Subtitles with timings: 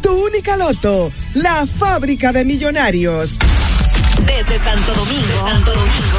[0.00, 3.38] Tu única loto, la fábrica de millonarios.
[4.24, 6.18] Desde Santo Domingo, Santo Domingo,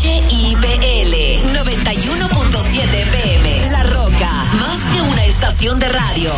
[0.00, 1.14] HIPL
[1.58, 6.30] 91.7 FM, La Roca, más que una estación de radio.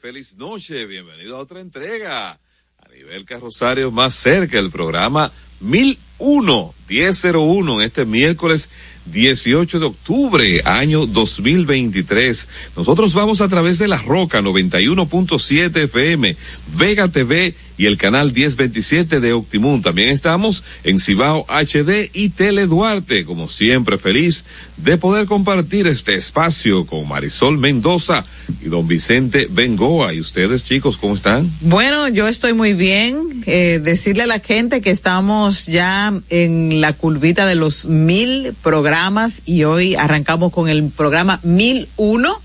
[0.00, 2.38] Feliz noche, bienvenido a otra entrega.
[2.78, 8.68] A nivel carrosario más cerca, el programa 1001, 1001, este miércoles
[9.06, 12.48] 18 de octubre, año 2023.
[12.76, 16.36] Nosotros vamos a través de La Roca 91.7 FM,
[16.78, 19.80] Vega TV y el canal 1027 de Optimum.
[19.80, 24.44] También estamos en Cibao HD y Tele Duarte, como siempre feliz
[24.76, 28.22] de poder compartir este espacio con Marisol Mendoza
[28.60, 30.12] y don Vicente Bengoa.
[30.12, 31.50] ¿Y ustedes chicos cómo están?
[31.62, 33.42] Bueno, yo estoy muy bien.
[33.46, 39.40] Eh, decirle a la gente que estamos ya en la curvita de los mil programas
[39.46, 42.42] y hoy arrancamos con el programa mil uno.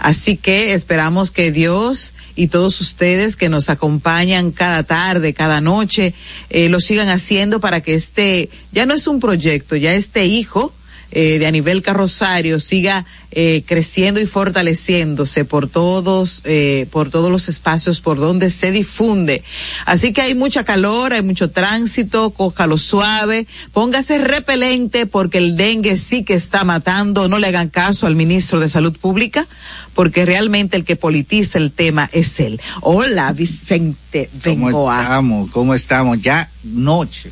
[0.00, 6.14] Así que esperamos que Dios y todos ustedes que nos acompañan cada tarde, cada noche,
[6.50, 10.72] eh, lo sigan haciendo para que este, ya no es un proyecto, ya este hijo,
[11.12, 17.30] eh, de a nivel carrosario siga eh, creciendo y fortaleciéndose por todos, eh, por todos
[17.30, 19.42] los espacios por donde se difunde.
[19.84, 25.96] Así que hay mucha calor, hay mucho tránsito, cójalo suave, póngase repelente porque el dengue
[25.96, 29.46] sí que está matando, no le hagan caso al ministro de Salud Pública,
[29.94, 32.60] porque realmente el que politiza el tema es él.
[32.80, 35.50] Hola, Vicente ¿Cómo estamos?
[35.50, 36.20] ¿Cómo estamos?
[36.20, 37.30] Ya noche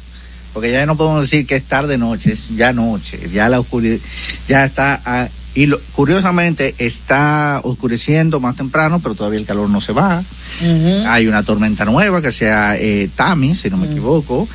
[0.54, 3.98] porque ya no podemos decir que es tarde noche, es ya noche, ya la oscuridad,
[4.48, 9.92] ya está, ah, y curiosamente está oscureciendo más temprano, pero todavía el calor no se
[9.92, 10.22] va.
[11.06, 14.48] Hay una tormenta nueva que sea eh, Tami, si no me equivoco,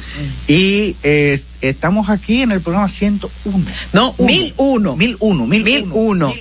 [0.47, 3.65] y eh, estamos aquí en el programa 101.
[3.93, 4.95] No, 1001.
[4.97, 6.33] 1001, 1001.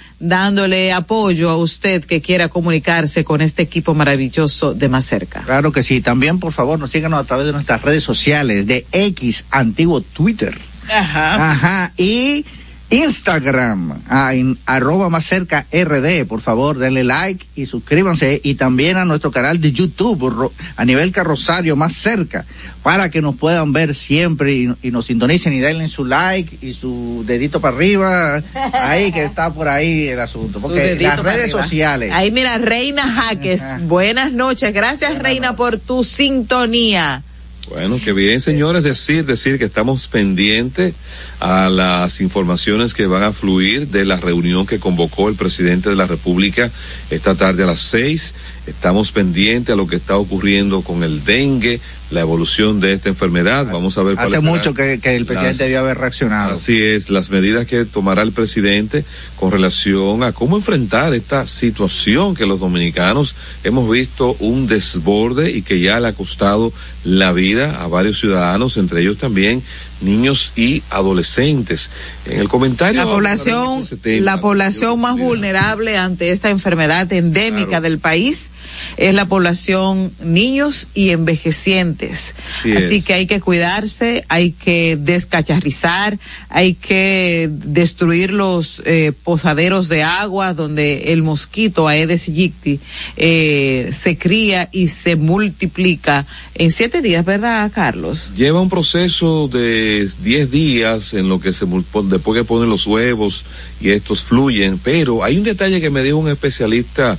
[0.58, 5.44] dándole apoyo a usted que quiera comunicarse con este equipo maravilloso de más cerca.
[5.44, 6.02] Claro que sí.
[6.02, 10.58] También, por favor, nos síganos a través de nuestras redes sociales de X, antiguo Twitter.
[10.90, 11.52] Ajá.
[11.52, 11.94] Ajá.
[11.96, 12.44] Y
[12.90, 18.96] Instagram, a, en, arroba más cerca RD, por favor, denle like y suscríbanse y también
[18.96, 22.46] a nuestro canal de YouTube, a nivel carrosario más cerca,
[22.84, 26.74] para que nos puedan ver siempre y, y nos sintonicen y denle su like y
[26.74, 28.42] su dedito para arriba,
[28.74, 32.12] ahí que está por ahí el asunto, porque las redes sociales.
[32.14, 35.58] Ahí mira, Reina Jaques, buenas noches, gracias Buenas Reina noches.
[35.58, 37.24] por tu sintonía.
[37.70, 40.94] Bueno, qué bien, señores, decir, decir que estamos pendientes
[41.42, 45.98] a las informaciones que van a fluir de la reunión que convocó el presidente de
[45.98, 46.72] la República
[47.10, 48.34] esta tarde a las seis.
[48.68, 51.80] Estamos pendientes a lo que está ocurriendo con el dengue,
[52.12, 53.68] la evolución de esta enfermedad.
[53.72, 54.20] Vamos a ver.
[54.20, 56.56] Hace mucho que, que, el presidente debió haber reaccionado.
[56.56, 59.06] Así es, las medidas que tomará el presidente
[59.38, 65.62] con relación a cómo enfrentar esta situación que los dominicanos hemos visto un desborde y
[65.62, 66.74] que ya le ha costado
[67.04, 69.64] la vida a varios ciudadanos, entre ellos también
[70.02, 71.90] niños y adolescentes.
[72.26, 73.04] En el comentario.
[73.04, 77.84] La población, tema, la población más vulnerable ante esta enfermedad endémica claro.
[77.84, 78.50] del país
[78.98, 82.34] es la población niños y envejecientes.
[82.62, 83.06] Sí Así es.
[83.06, 90.54] que hay que cuidarse, hay que descacharrizar, hay que destruir los eh, posaderos de agua
[90.54, 92.80] donde el mosquito Aedes aegypti
[93.16, 98.32] eh, se cría y se multiplica en siete días, ¿verdad, Carlos?
[98.36, 99.87] Lleva un proceso de
[100.22, 103.46] 10 días en lo que se después que ponen los huevos
[103.82, 107.18] y estos fluyen, pero hay un detalle que me dijo un especialista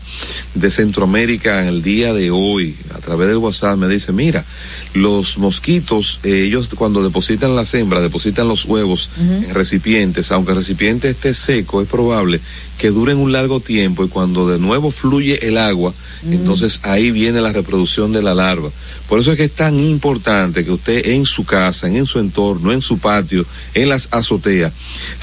[0.55, 4.45] de Centroamérica en el día de hoy, a través del WhatsApp, me dice, mira,
[4.95, 9.49] los mosquitos, eh, ellos cuando depositan las hembras, depositan los huevos uh -huh.
[9.49, 12.41] en recipientes, aunque el recipiente esté seco, es probable
[12.79, 15.93] que duren un largo tiempo y cuando de nuevo fluye el agua,
[16.31, 18.71] entonces ahí viene la reproducción de la larva.
[19.09, 22.73] Por eso es que es tan importante que usted en su casa, en su entorno,
[22.73, 23.45] en su patio,
[23.75, 24.73] en las azoteas,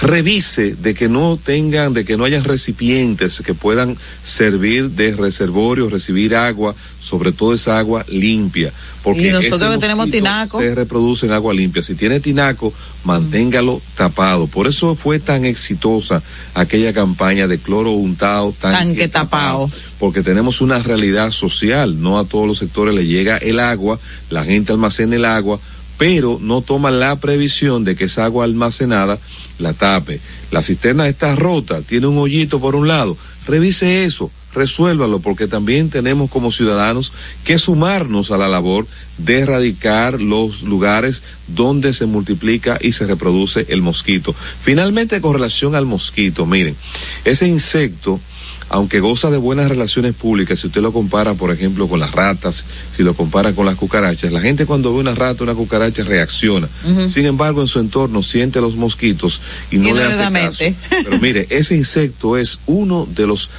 [0.02, 5.90] revise de que no tengan, de que no hayan recipientes que puedan servir de reservorio,
[5.90, 8.74] recibir agua, sobre todo esa agua limpia.
[9.04, 10.60] Porque y nosotros que tenemos tinaco.
[10.60, 11.84] Se reproduce en agua limpia.
[11.84, 12.74] Si tiene tinaco,
[13.04, 13.82] manténgalo mm.
[13.96, 14.48] tapado.
[14.48, 16.24] Por eso fue tan exitosa
[16.56, 19.70] aquella campaña de cloro untado, tanque, tanque tapado.
[20.00, 22.02] Porque tenemos una realidad social.
[22.02, 24.00] No a todos los sectores le llega el agua,
[24.30, 25.60] la gente almacena el agua,
[25.98, 29.20] pero no toma la previsión de que esa agua almacenada
[29.60, 30.20] la tape.
[30.52, 33.18] La cisterna está rota, tiene un hoyito por un lado.
[33.48, 37.12] Revise eso resuélvalo porque también tenemos como ciudadanos
[37.44, 38.88] que sumarnos a la labor
[39.18, 44.36] de erradicar los lugares donde se multiplica y se reproduce el mosquito.
[44.62, 46.76] Finalmente, con relación al mosquito, miren,
[47.24, 48.20] ese insecto,
[48.68, 52.66] aunque goza de buenas relaciones públicas, si usted lo compara, por ejemplo, con las ratas,
[52.92, 56.68] si lo compara con las cucarachas, la gente cuando ve una rata, una cucaracha, reacciona.
[56.84, 57.08] Uh -huh.
[57.10, 59.42] Sin embargo, en su entorno siente los mosquitos
[59.72, 60.66] y no, le hace caso.
[60.90, 63.50] Pero mire, ese insecto es uno de los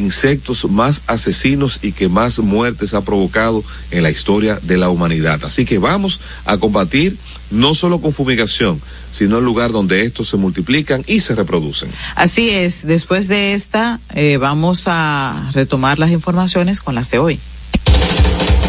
[0.00, 5.44] insectos más asesinos y que más muertes ha provocado en la historia de la humanidad.
[5.44, 7.16] Así que vamos a combatir
[7.50, 8.80] no solo con fumigación,
[9.10, 11.90] sino el lugar donde estos se multiplican y se reproducen.
[12.14, 17.40] Así es, después de esta eh, vamos a retomar las informaciones con las de hoy.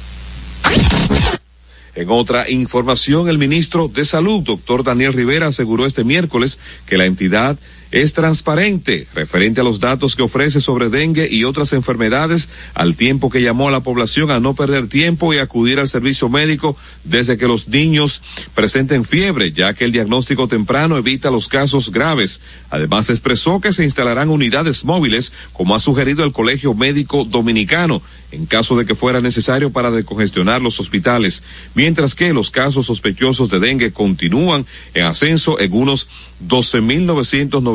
[1.94, 7.06] En otra información, el ministro de Salud, doctor Daniel Rivera, aseguró este miércoles que la
[7.06, 7.58] entidad
[7.90, 13.30] es transparente referente a los datos que ofrece sobre dengue y otras enfermedades, al tiempo
[13.30, 17.38] que llamó a la población a no perder tiempo y acudir al servicio médico desde
[17.38, 18.22] que los niños
[18.54, 22.40] presenten fiebre, ya que el diagnóstico temprano evita los casos graves.
[22.70, 28.44] Además, expresó que se instalarán unidades móviles, como ha sugerido el Colegio Médico Dominicano, en
[28.44, 31.42] caso de que fuera necesario para decongestionar los hospitales,
[31.74, 36.08] mientras que los casos sospechosos de dengue continúan en ascenso en unos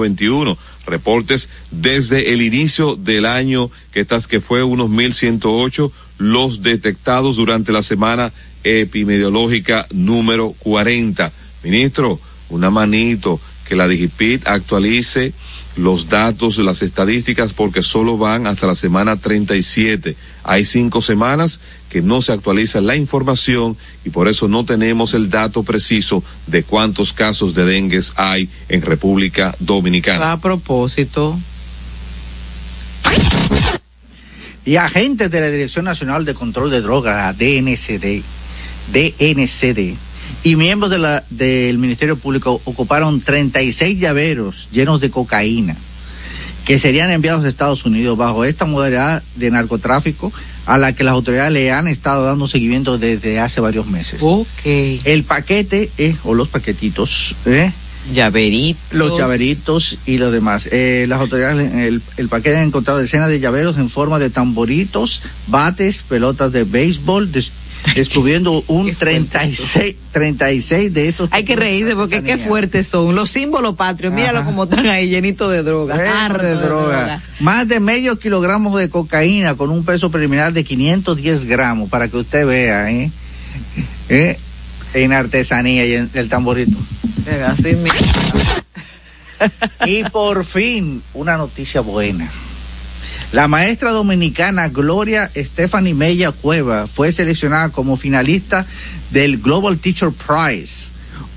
[0.10, 7.72] 12.991 reportes desde el inicio del año que, que fue unos 1.108 los detectados durante
[7.72, 8.32] la semana
[8.64, 11.32] epidemiológica número 40.
[11.64, 12.20] Ministro,
[12.50, 15.34] una manito que la Digipit actualice
[15.76, 20.16] los datos, las estadísticas, porque solo van hasta la semana 37.
[20.44, 25.30] Hay cinco semanas que no se actualiza la información y por eso no tenemos el
[25.30, 30.34] dato preciso de cuántos casos de dengue hay en República Dominicana.
[30.34, 31.40] A propósito.
[34.66, 38.24] Y agentes de la Dirección Nacional de Control de Drogas, la DNCD,
[38.94, 39.96] DNCD,
[40.44, 45.76] y miembros de la, del Ministerio Público ocuparon 36 llaveros llenos de cocaína
[46.66, 50.32] que serían enviados a Estados Unidos bajo esta modalidad de narcotráfico
[50.66, 54.20] a la que las autoridades le han estado dando seguimiento desde hace varios meses.
[54.22, 54.66] Ok.
[54.66, 57.72] El paquete, eh, o los paquetitos, eh,
[58.14, 58.82] llaveritos.
[58.92, 60.70] Los llaveritos y lo demás.
[60.72, 65.22] Eh, las autoridades, el, el paquete han encontrado decenas de llaveros en forma de tamboritos,
[65.48, 67.44] bates, pelotas de béisbol, de,
[67.96, 71.30] descubriendo un 36, 36 de estos.
[71.32, 73.16] Hay que reírse porque qué fuertes son.
[73.16, 75.96] Los símbolos patrios, míralo como están ahí llenitos de droga.
[75.98, 77.22] de, droga.
[77.40, 82.18] Más de medio kilogramo de cocaína con un peso preliminar de 510 gramos, para que
[82.18, 83.12] usted vea, ¿eh?
[84.10, 84.38] ¿Eh?
[84.94, 86.78] En artesanía y en el tamborito.
[87.48, 87.76] Así
[89.86, 92.30] y por fin, una noticia buena.
[93.34, 98.64] La maestra dominicana Gloria Stephanie Mella Cueva fue seleccionada como finalista
[99.10, 100.90] del Global Teacher Prize,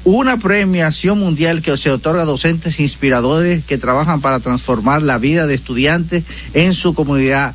[0.04, 5.46] una premiación mundial que se otorga a docentes inspiradores que trabajan para transformar la vida
[5.46, 7.54] de estudiantes en su comunidad.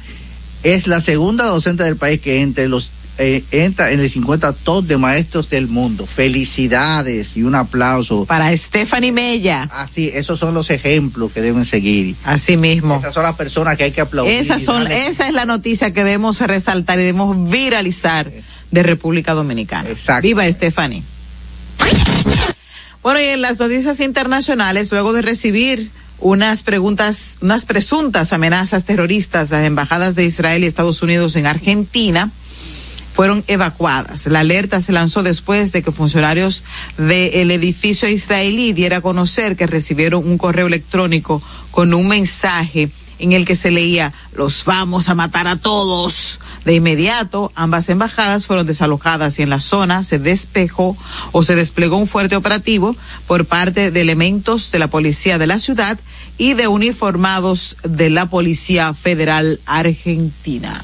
[0.64, 2.90] Es la segunda docente del país que entre los
[3.24, 6.08] eh, entra en el 50 top de maestros del mundo.
[6.08, 8.26] Felicidades y un aplauso.
[8.26, 9.70] Para Stephanie Mella.
[9.72, 12.16] Así, esos son los ejemplos que deben seguir.
[12.24, 12.98] Así mismo.
[12.98, 14.34] Esas son las personas que hay que aplaudir.
[14.34, 18.32] Esas son, esa es la noticia que debemos resaltar y debemos viralizar
[18.72, 19.88] de República Dominicana.
[19.88, 20.24] Exacto.
[20.24, 21.04] Viva Stephanie.
[23.04, 29.52] Bueno, y en las noticias internacionales, luego de recibir unas preguntas, unas presuntas amenazas terroristas,
[29.52, 32.32] las embajadas de Israel y Estados Unidos en Argentina,
[33.14, 34.26] fueron evacuadas.
[34.28, 36.64] La alerta se lanzó después de que funcionarios
[36.98, 41.42] del edificio israelí diera a conocer que recibieron un correo electrónico
[41.72, 42.92] con un mensaje
[43.22, 46.40] en el que se leía los vamos a matar a todos.
[46.66, 50.98] De inmediato, ambas embajadas fueron desalojadas y en la zona se despejó
[51.32, 52.96] o se desplegó un fuerte operativo
[53.28, 56.00] por parte de elementos de la policía de la ciudad
[56.38, 60.84] y de uniformados de la Policía Federal Argentina.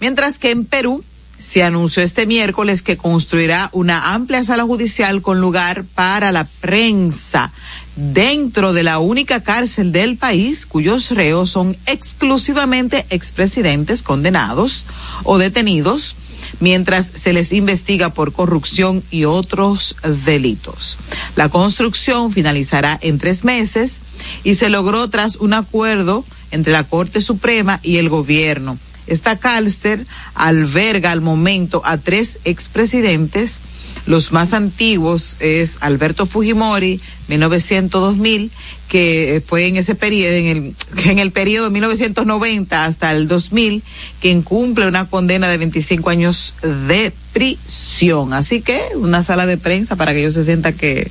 [0.00, 1.04] Mientras que en Perú
[1.38, 7.52] se anunció este miércoles que construirá una amplia sala judicial con lugar para la prensa
[7.96, 14.84] dentro de la única cárcel del país cuyos reos son exclusivamente expresidentes condenados
[15.24, 16.16] o detenidos
[16.60, 20.98] mientras se les investiga por corrupción y otros delitos.
[21.36, 24.00] La construcción finalizará en tres meses
[24.44, 28.78] y se logró tras un acuerdo entre la Corte Suprema y el gobierno.
[29.06, 33.60] Esta cárcel alberga al momento a tres expresidentes.
[34.06, 38.50] Los más antiguos es Alberto Fujimori, 1900-2000,
[38.88, 40.76] que fue en ese periodo, en el,
[41.10, 43.82] en el periodo 1990 hasta el 2000,
[44.20, 48.32] quien cumple una condena de 25 años de prisión.
[48.32, 51.10] Así que una sala de prensa para que ellos se sientan que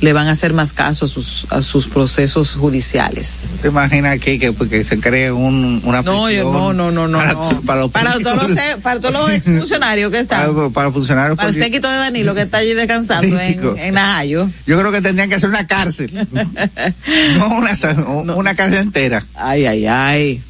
[0.00, 3.26] le van a hacer más caso a sus, a sus procesos judiciales.
[3.60, 6.52] ¿Se imagina que, que, que se cree un, una no, prisión?
[6.52, 7.18] No, no, no, no.
[7.18, 7.60] Para, no.
[7.62, 10.54] para, los para, todos los, para todos los exfuncionarios que están.
[10.54, 14.48] Para, para funcionarios Para el séquito de Danilo que está allí descansando en, en Najayo.
[14.66, 16.10] Yo creo que tendrían que hacer una cárcel.
[17.38, 17.72] no una,
[18.24, 18.36] no.
[18.36, 19.24] una cárcel entera.
[19.34, 20.42] Ay, ay, ay.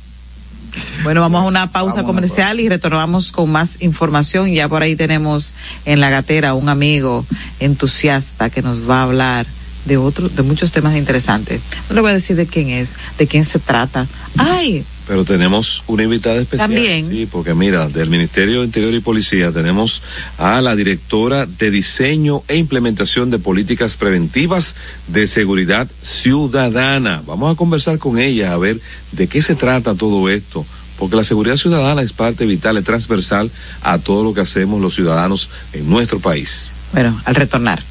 [1.02, 4.52] Bueno, vamos a una pausa vamos comercial y retornamos con más información.
[4.52, 5.52] Ya por ahí tenemos
[5.84, 7.26] en la gatera un amigo
[7.60, 9.46] entusiasta que nos va a hablar
[9.84, 11.60] de otros, de muchos temas interesantes.
[11.88, 14.06] No le voy a decir de quién es, de quién se trata.
[14.38, 16.70] Ay, Pero tenemos una invitada especial.
[16.70, 17.06] También.
[17.06, 20.02] Sí, porque mira, del Ministerio de Interior y Policía tenemos
[20.38, 24.76] a la directora de Diseño e Implementación de Políticas Preventivas
[25.08, 27.22] de Seguridad Ciudadana.
[27.26, 28.80] Vamos a conversar con ella a ver
[29.12, 30.64] de qué se trata todo esto.
[30.98, 33.50] Porque la seguridad ciudadana es parte vital y transversal
[33.82, 36.68] a todo lo que hacemos los ciudadanos en nuestro país.
[36.92, 37.82] Bueno, al retornar.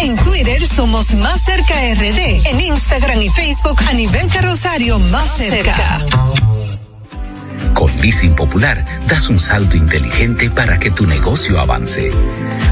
[0.00, 2.46] En Twitter somos Más Cerca RD.
[2.46, 6.04] En Instagram y Facebook a nivel carrosario Más Cerca.
[7.78, 12.10] Con Leasing Popular das un salto inteligente para que tu negocio avance.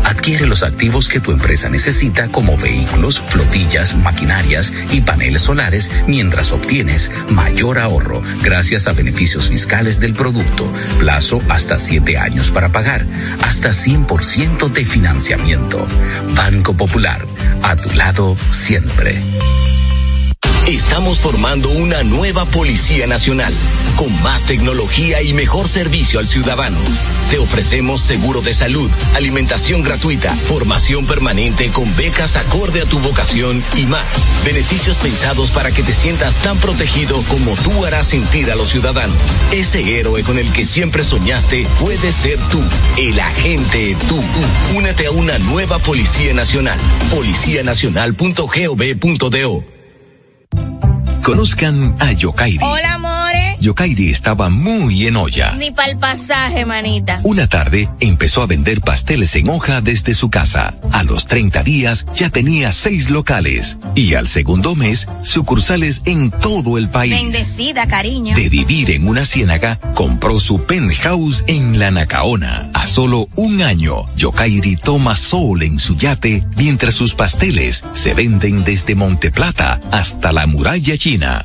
[0.03, 6.51] Adquiere los activos que tu empresa necesita como vehículos, flotillas, maquinarias y paneles solares mientras
[6.51, 13.07] obtienes mayor ahorro gracias a beneficios fiscales del producto, plazo hasta 7 años para pagar,
[13.43, 15.87] hasta 100% de financiamiento.
[16.35, 17.25] Banco Popular,
[17.63, 19.23] a tu lado siempre.
[20.67, 23.55] Estamos formando una nueva Policía Nacional,
[23.95, 26.81] con más tecnología y mejor servicio al ciudadano.
[27.31, 33.63] Te ofrecemos seguro de salud, alimentación gratuita, formación permanente con becas acorde a tu vocación
[33.77, 34.05] y más.
[34.45, 39.17] Beneficios pensados para que te sientas tan protegido como tú harás sentir a los ciudadanos.
[39.53, 42.61] Ese héroe con el que siempre soñaste puede ser tú,
[42.99, 44.21] el agente tú.
[44.77, 46.81] Únete a una nueva Policía Nacional.
[47.13, 49.76] Policianacional.gov.do
[51.23, 52.59] Conozcan a Yokairi.
[53.67, 55.57] Yokairi estaba muy en olla.
[55.57, 57.21] Ni para el pasaje, manita.
[57.25, 60.77] Una tarde empezó a vender pasteles en hoja desde su casa.
[60.93, 63.79] A los 30 días ya tenía seis locales.
[63.97, 67.11] Y al segundo mes, sucursales en todo el país.
[67.21, 68.37] Bendecida, cariño.
[68.37, 72.71] De vivir en una ciénaga, compró su penthouse en la Nacaona.
[72.73, 78.63] A solo un año, Yokairi toma sol en su yate mientras sus pasteles se venden
[78.63, 81.45] desde Monteplata hasta la muralla china.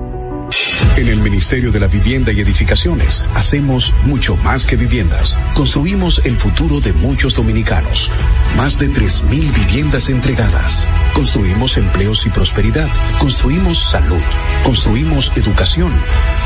[0.97, 5.37] En el Ministerio de la Vivienda y Edificaciones hacemos mucho más que viviendas.
[5.55, 8.11] Construimos el futuro de muchos dominicanos.
[8.57, 10.87] Más de 3.000 viviendas entregadas.
[11.13, 12.89] Construimos empleos y prosperidad.
[13.19, 14.21] Construimos salud.
[14.65, 15.93] Construimos educación.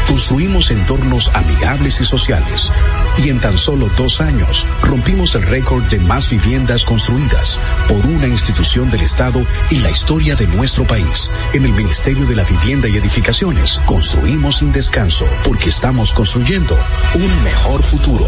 [0.07, 2.71] Construimos entornos amigables y sociales.
[3.17, 8.27] Y en tan solo dos años rompimos el récord de más viviendas construidas por una
[8.27, 11.31] institución del Estado en la historia de nuestro país.
[11.53, 16.77] En el Ministerio de la Vivienda y Edificaciones construimos sin descanso porque estamos construyendo
[17.15, 18.25] un mejor futuro.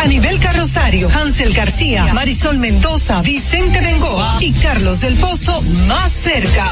[0.00, 6.68] A nivel carrosario, Hansel García, Marisol Mendoza, Vicente Bengoa y Carlos del Pozo más cerca.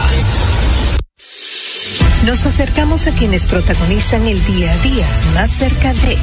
[2.27, 6.19] Nos acercamos a quienes protagonizan el día a día más cerca de...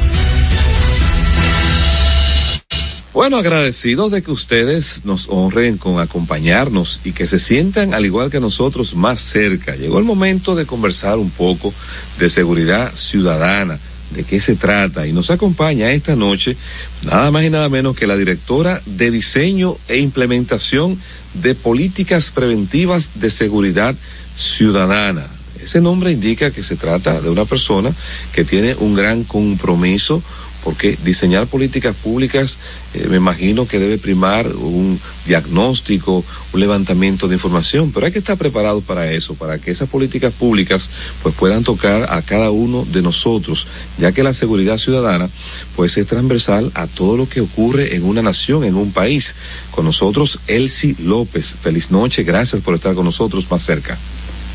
[3.14, 8.28] Bueno, agradecidos de que ustedes nos honren con acompañarnos y que se sientan al igual
[8.28, 9.76] que nosotros más cerca.
[9.76, 11.72] Llegó el momento de conversar un poco
[12.18, 13.78] de seguridad ciudadana,
[14.10, 16.56] de qué se trata y nos acompaña esta noche
[17.04, 20.98] nada más y nada menos que la directora de diseño e implementación
[21.34, 23.94] de políticas preventivas de seguridad
[24.34, 25.28] ciudadana.
[25.62, 27.94] Ese nombre indica que se trata de una persona
[28.32, 30.20] que tiene un gran compromiso
[30.64, 32.58] porque diseñar políticas públicas
[32.94, 38.18] eh, me imagino que debe primar un diagnóstico, un levantamiento de información, pero hay que
[38.18, 40.90] estar preparado para eso, para que esas políticas públicas
[41.22, 43.66] pues puedan tocar a cada uno de nosotros,
[43.98, 45.28] ya que la seguridad ciudadana
[45.76, 49.36] pues es transversal a todo lo que ocurre en una nación, en un país.
[49.70, 51.56] Con nosotros Elsie López.
[51.60, 53.98] Feliz noche, gracias por estar con nosotros más cerca.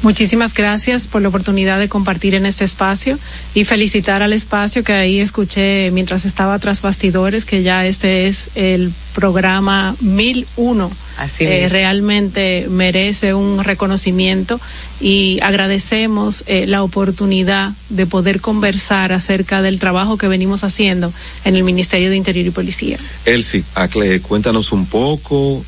[0.02, 3.20] Muchísimas gracias por la oportunidad de compartir en este espacio
[3.54, 8.50] y felicitar al espacio que ahí escuché mientras estaba tras bastidores que ya este es
[8.56, 10.90] el programa 1001.
[11.18, 11.72] Así eh, es.
[11.74, 14.62] realmente merece un reconocimiento
[15.02, 21.12] y agradecemos eh, la oportunidad de poder conversar acerca del trabajo que venimos haciendo
[21.44, 22.98] en el Ministerio de Interior y Policía.
[23.26, 25.66] Elsie, acle- cuéntanos un poco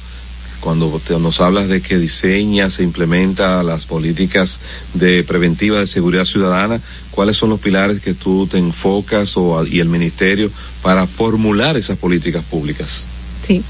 [0.61, 4.61] cuando te- nos hablas de que diseña, se implementa las políticas
[4.93, 6.79] de preventiva de seguridad ciudadana,
[7.11, 10.49] ¿cuáles son los pilares que tú te enfocas o, y el ministerio
[10.81, 13.07] para formular esas políticas públicas?
[13.45, 13.63] Sí.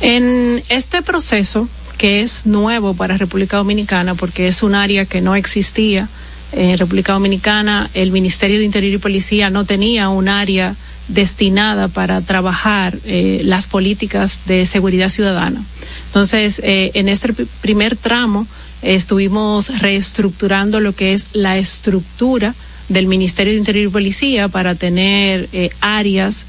[0.00, 5.34] En este proceso, que es nuevo para República Dominicana, porque es un área que no
[5.34, 6.08] existía
[6.52, 10.76] en República Dominicana, el Ministerio de Interior y Policía no tenía un área
[11.08, 15.62] destinada para trabajar eh, las políticas de seguridad ciudadana.
[16.06, 18.46] Entonces, eh, en este primer tramo
[18.82, 22.54] estuvimos reestructurando lo que es la estructura
[22.88, 26.46] del Ministerio de Interior y Policía para tener eh, áreas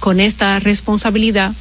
[0.00, 1.54] con esta responsabilidad.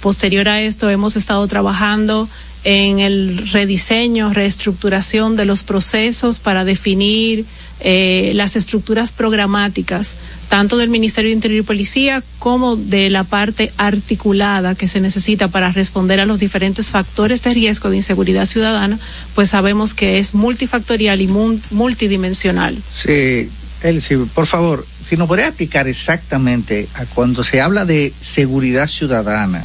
[0.00, 2.26] posterior a esto, hemos estado trabajando
[2.64, 7.44] en el rediseño, reestructuración de los procesos para definir
[7.84, 10.14] eh, las estructuras programáticas,
[10.48, 15.48] tanto del Ministerio de Interior y Policía como de la parte articulada que se necesita
[15.48, 18.98] para responder a los diferentes factores de riesgo de inseguridad ciudadana,
[19.34, 21.28] pues sabemos que es multifactorial y
[21.70, 22.78] multidimensional.
[22.90, 23.48] Sí,
[23.82, 29.64] Elsie, por favor, si nos podría explicar exactamente a cuando se habla de seguridad ciudadana,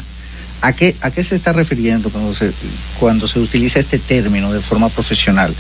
[0.62, 2.52] ¿A qué, ¿A qué se está refiriendo cuando se,
[3.00, 5.54] cuando se utiliza este término de forma profesional?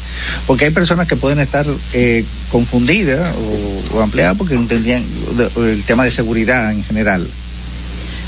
[0.48, 3.36] Porque hay personas que pueden estar eh, confundidas
[3.94, 5.04] o, ampliadas porque entendían
[5.58, 7.28] el tema de seguridad en general.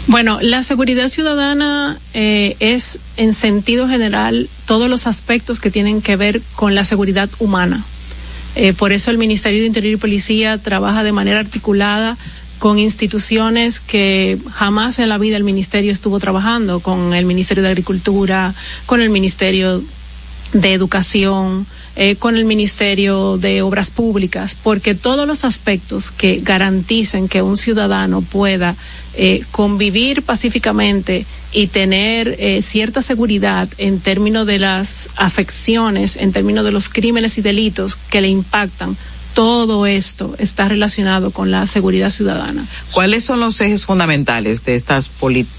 [0.08, 6.16] Bueno, la seguridad ciudadana eh, es en sentido general todos los aspectos que tienen que
[6.16, 7.86] ver con la seguridad humana.
[8.56, 12.18] Eh, por eso el Ministerio de Interior y Policía trabaja de manera articulada
[12.60, 17.70] con instituciones que jamás en la vida el ministerio estuvo trabajando, con el Ministerio de
[17.70, 18.54] Agricultura,
[18.86, 19.82] con el Ministerio
[20.54, 27.28] de Educación, eh, con el Ministerio de Obras Públicas, porque todos los aspectos que garanticen
[27.28, 28.76] que un ciudadano pueda
[29.16, 36.64] eh, convivir pacíficamente y tener eh, cierta seguridad en términos de las afecciones, en términos
[36.64, 38.96] de los crímenes y delitos que le impactan,
[39.34, 42.66] todo esto está relacionado con la seguridad ciudadana.
[42.92, 45.12] ¿Cuáles son los ejes fundamentales de estas,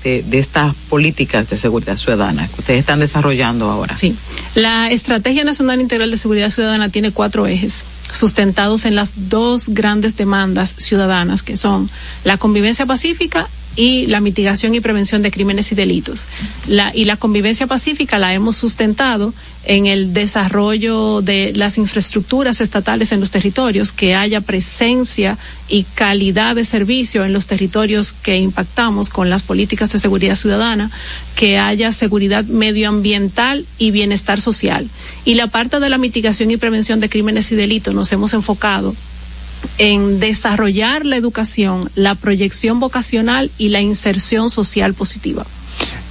[0.04, 3.96] de, estas políticas de seguridad ciudadana que ustedes están desarrollando ahora?
[3.96, 4.16] Sí,
[4.54, 10.16] la Estrategia Nacional Integral de Seguridad Ciudadana tiene cuatro ejes sustentados en las dos grandes
[10.16, 11.88] demandas ciudadanas que son
[12.24, 16.26] la convivencia pacífica y la mitigación y prevención de crímenes y delitos.
[16.66, 19.32] La, y la convivencia pacífica la hemos sustentado
[19.64, 26.56] en el desarrollo de las infraestructuras estatales en los territorios, que haya presencia y calidad
[26.56, 30.90] de servicio en los territorios que impactamos con las políticas de seguridad ciudadana,
[31.36, 34.88] que haya seguridad medioambiental y bienestar social.
[35.24, 38.94] Y la parte de la mitigación y prevención de crímenes y delitos nos hemos enfocado
[39.76, 45.44] en desarrollar la educación, la proyección vocacional y la inserción social positiva.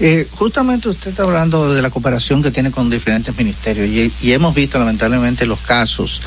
[0.02, 4.56] Eh, justamente usted está hablando de la cooperación que tiene con diferentes ministerios y, hemos
[4.56, 6.22] visto lamentablemente los casos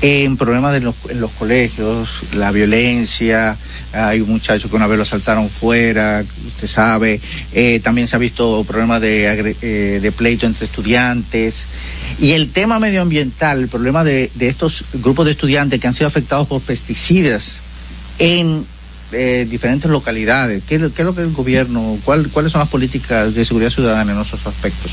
[0.00, 3.58] en problemas de los, en los colegios, la violencia,
[3.92, 7.20] hay un muchacho que una vez lo saltaron fuera, usted sabe,
[7.52, 11.66] eh, también se ha visto problemas de, eh, de pleito entre estudiantes.
[12.18, 16.48] Y el tema medioambiental, el problema de estos grupos de estudiantes que han sido afectados
[16.48, 17.60] por pesticidas
[18.18, 18.64] en
[19.12, 20.62] eh, diferentes localidades.
[20.68, 24.12] ¿Qué, ¿Qué, es lo que el gobierno, cuál, cuáles son las políticas de seguridad ciudadana
[24.12, 24.90] en esos aspectos?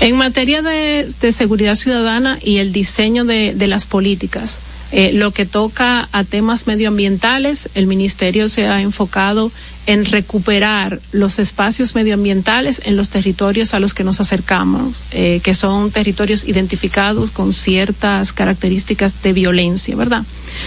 [0.00, 4.60] En materia de, de, seguridad ciudadana y el diseño de, de las políticas,
[4.92, 9.50] eh, lo que toca a temas medioambientales, el ministerio se ha enfocado
[9.86, 15.54] en recuperar los espacios medioambientales en los territorios a los que nos acercamos, eh, que
[15.54, 20.24] son territorios identificados con ciertas características de violencia, ¿verdad?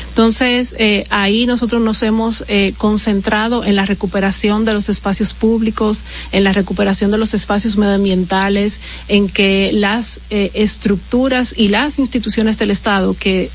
[0.10, 2.45] Entonces, eh, ahí nosotros nos hemos
[2.77, 8.79] concentrado en la recuperación de los espacios públicos, en la recuperación de los espacios medioambientales,
[9.08, 13.49] en que las estructuras y las instituciones del Estado que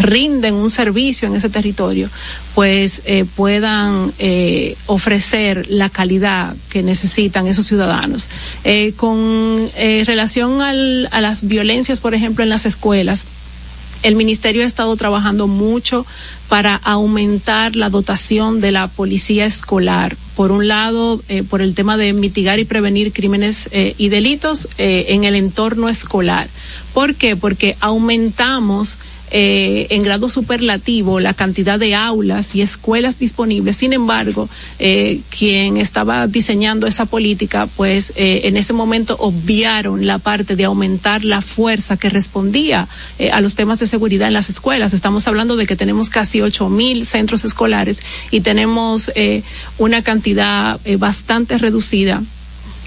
[0.00, 2.08] rinden un servicio en ese territorio,
[2.54, 8.28] pues eh, puedan eh, ofrecer la calidad que necesitan esos ciudadanos.
[8.64, 9.68] Eh, con
[10.06, 13.26] relación al, a las violencias, por ejemplo, en las escuelas,
[14.02, 16.06] el ministerio ha estado trabajando mucho
[16.48, 20.16] para aumentar la dotación de la policía escolar.
[20.36, 25.34] Por un lado, por el tema de mitigar y prevenir crímenes y delitos en el
[25.34, 26.46] entorno escolar.
[26.92, 27.36] ¿Por qué?
[27.36, 28.98] Porque aumentamos
[29.30, 33.76] eh, en grado superlativo la cantidad de aulas y escuelas disponibles.
[33.76, 40.18] Sin embargo, eh, quien estaba diseñando esa política, pues eh, en ese momento obviaron la
[40.18, 44.48] parte de aumentar la fuerza que respondía eh, a los temas de seguridad en las
[44.48, 44.92] escuelas.
[44.92, 49.42] Estamos hablando de que tenemos casi ocho mil centros escolares y tenemos eh,
[49.78, 52.22] una cantidad bastante reducida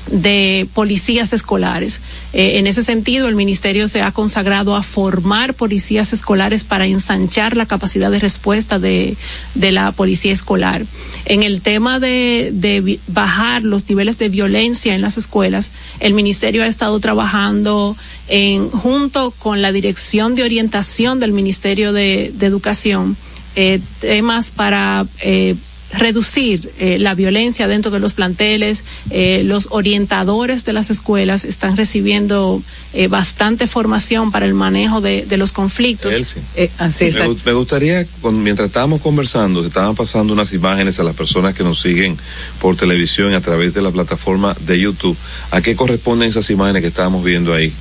[0.07, 2.01] de policías escolares.
[2.33, 7.55] Eh, en ese sentido, el ministerio se ha consagrado a formar policías escolares para ensanchar
[7.55, 9.15] la capacidad de respuesta de,
[9.55, 10.85] de la policía escolar.
[11.25, 16.63] En el tema de, de, bajar los niveles de violencia en las escuelas, el ministerio
[16.63, 17.95] ha estado trabajando
[18.27, 23.15] en, junto con la Dirección de Orientación del Ministerio de, Educación,
[23.55, 25.55] eh, temas para eh,
[25.91, 28.83] reducir eh, la violencia dentro de los planteles.
[29.09, 32.61] Eh, los orientadores de las escuelas están recibiendo
[32.93, 36.13] eh, bastante formación para el manejo de, de los conflictos.
[36.55, 37.05] Eh, así
[37.45, 41.63] me gustaría, con- mientras estábamos conversando, se estaban pasando unas imágenes a las personas que
[41.63, 42.17] nos siguen
[42.61, 45.17] por televisión a través de la plataforma de YouTube.
[45.51, 47.73] ¿A qué corresponden esas imágenes que estábamos viendo ahí?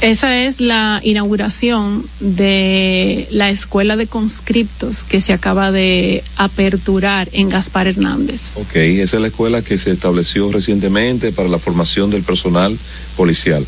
[0.00, 7.48] Esa es la inauguración de la escuela de conscriptos que se acaba de aperturar en
[7.48, 8.56] Gaspar Hernández.
[8.56, 12.78] Ok, esa es la escuela que se estableció recientemente para la formación del personal
[13.16, 13.66] policial.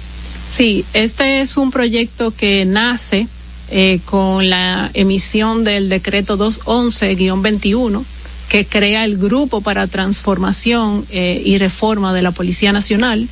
[0.48, 3.26] Sí, este es un proyecto que nace
[3.72, 8.04] eh, con la emisión del decreto 211-21
[8.48, 13.28] que crea el grupo para transformación eh, y reforma de la Policía Nacional.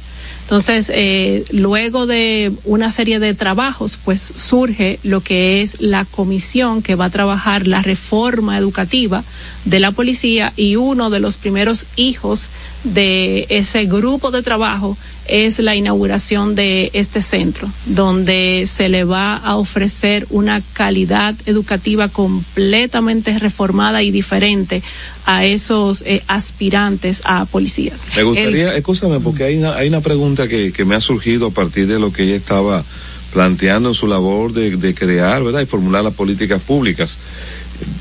[0.49, 6.81] Entonces, eh, luego de una serie de trabajos, pues surge lo que es la comisión
[6.81, 9.25] que va a trabajar la reforma educativa
[9.67, 12.49] de la policía y uno de los primeros hijos
[12.83, 14.97] de ese grupo de trabajo
[15.29, 22.09] es la inauguración de este centro, donde se le va a ofrecer una calidad educativa
[22.09, 24.83] completamente reformada y diferente
[25.27, 28.01] a esos eh, aspirantes a policías.
[28.17, 31.51] Me gustaría, escúchame, porque hay una, hay una pregunta que, que me ha surgido a
[31.51, 32.85] partir de lo que ella estaba
[33.33, 35.61] planteando en su labor de, de crear, ¿verdad?
[35.61, 37.19] Y formular las políticas públicas.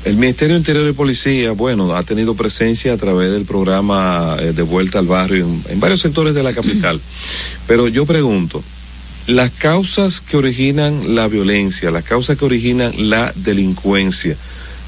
[0.04, 4.52] El Ministerio de Interior y Policía, bueno, ha tenido presencia a través del programa eh,
[4.52, 7.00] de vuelta al barrio en, en varios sectores de la capital.
[7.66, 8.62] Pero yo pregunto,
[9.28, 14.36] las causas que originan la violencia, las causas que originan la delincuencia,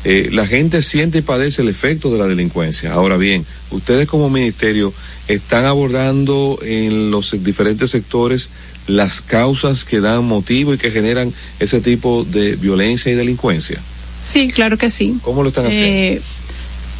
[0.02, 2.94] eh, la gente siente y padece el efecto de la delincuencia.
[2.94, 4.94] Ahora bien, ustedes como ministerio
[5.28, 8.50] están abordando en los diferentes sectores
[8.86, 13.78] las causas que dan motivo y que generan ese tipo de violencia y delincuencia.
[14.22, 15.18] Sí, claro que sí.
[15.22, 15.88] ¿Cómo lo están haciendo?
[15.88, 16.22] Eh,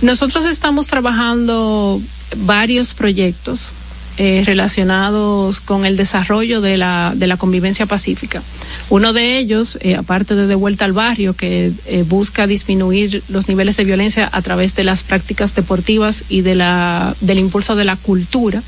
[0.03, 2.01] nosotros estamos trabajando
[2.37, 3.75] varios proyectos
[4.23, 8.43] eh, relacionados con el desarrollo de la, de la convivencia pacífica.
[8.91, 13.49] Uno de ellos, eh, aparte de De Vuelta al Barrio, que eh, busca disminuir los
[13.49, 17.85] niveles de violencia a través de las prácticas deportivas y de la, del impulso de
[17.85, 18.63] la cultura,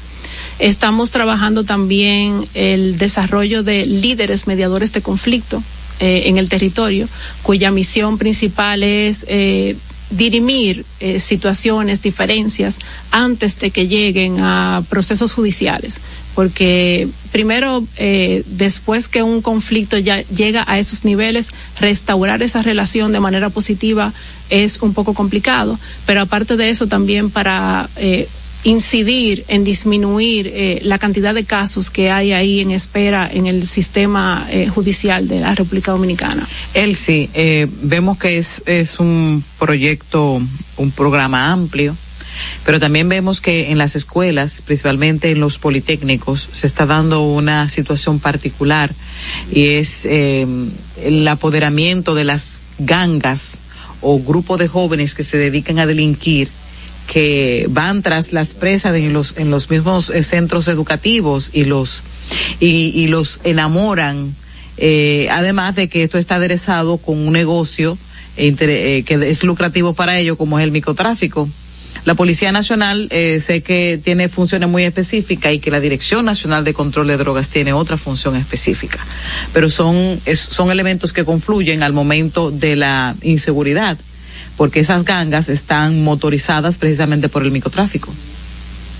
[0.58, 5.62] Estamos trabajando también el desarrollo de líderes mediadores de conflicto
[6.04, 7.08] eh, en el territorio,
[7.44, 9.76] cuya misión principal es eh,
[10.10, 12.80] dirimir eh, situaciones, diferencias,
[13.12, 16.00] antes de que lleguen a procesos judiciales.
[16.34, 17.84] Porque primero,
[18.46, 24.12] después que un conflicto ya llega a esos niveles, restaurar esa relación de manera positiva
[24.50, 25.78] es un poco complicado.
[26.04, 27.88] Pero aparte de eso, también para
[28.64, 33.66] incidir en disminuir eh, la cantidad de casos que hay ahí en espera en el
[33.66, 36.46] sistema eh, judicial de la República Dominicana.
[36.94, 40.40] Sí, eh, vemos que es, es un proyecto,
[40.76, 41.96] un programa amplio,
[42.64, 47.68] pero también vemos que en las escuelas, principalmente en los politécnicos, se está dando una
[47.68, 48.92] situación particular
[49.52, 50.46] y es eh,
[51.02, 53.58] el apoderamiento de las gangas
[54.00, 56.50] o grupos de jóvenes que se dedican a delinquir
[57.06, 62.02] que van tras las presas en los en los mismos eh, centros educativos y los
[62.60, 64.34] y, los enamoran
[64.78, 67.98] eh, además de que esto está aderezado con un negocio
[68.36, 71.48] eh, que es lucrativo para ellos como es el microtráfico.
[72.04, 76.64] La Policía Nacional eh, sé que tiene funciones muy específicas y que la Dirección Nacional
[76.64, 78.98] de Control de Drogas tiene otra función específica,
[79.52, 83.98] pero son, es- son elementos que confluyen al momento de la inseguridad,
[84.62, 88.14] porque esas gangas están motorizadas precisamente por el microtráfico.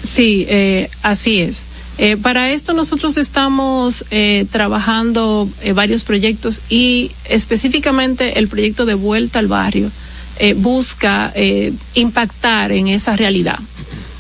[0.03, 1.67] Sí, eh, así es.
[1.99, 8.95] Eh, para esto nosotros estamos eh, trabajando eh, varios proyectos y específicamente el proyecto de
[8.95, 9.89] vuelta al barrio
[10.57, 11.33] busca
[11.95, 13.61] impactar en esa realidad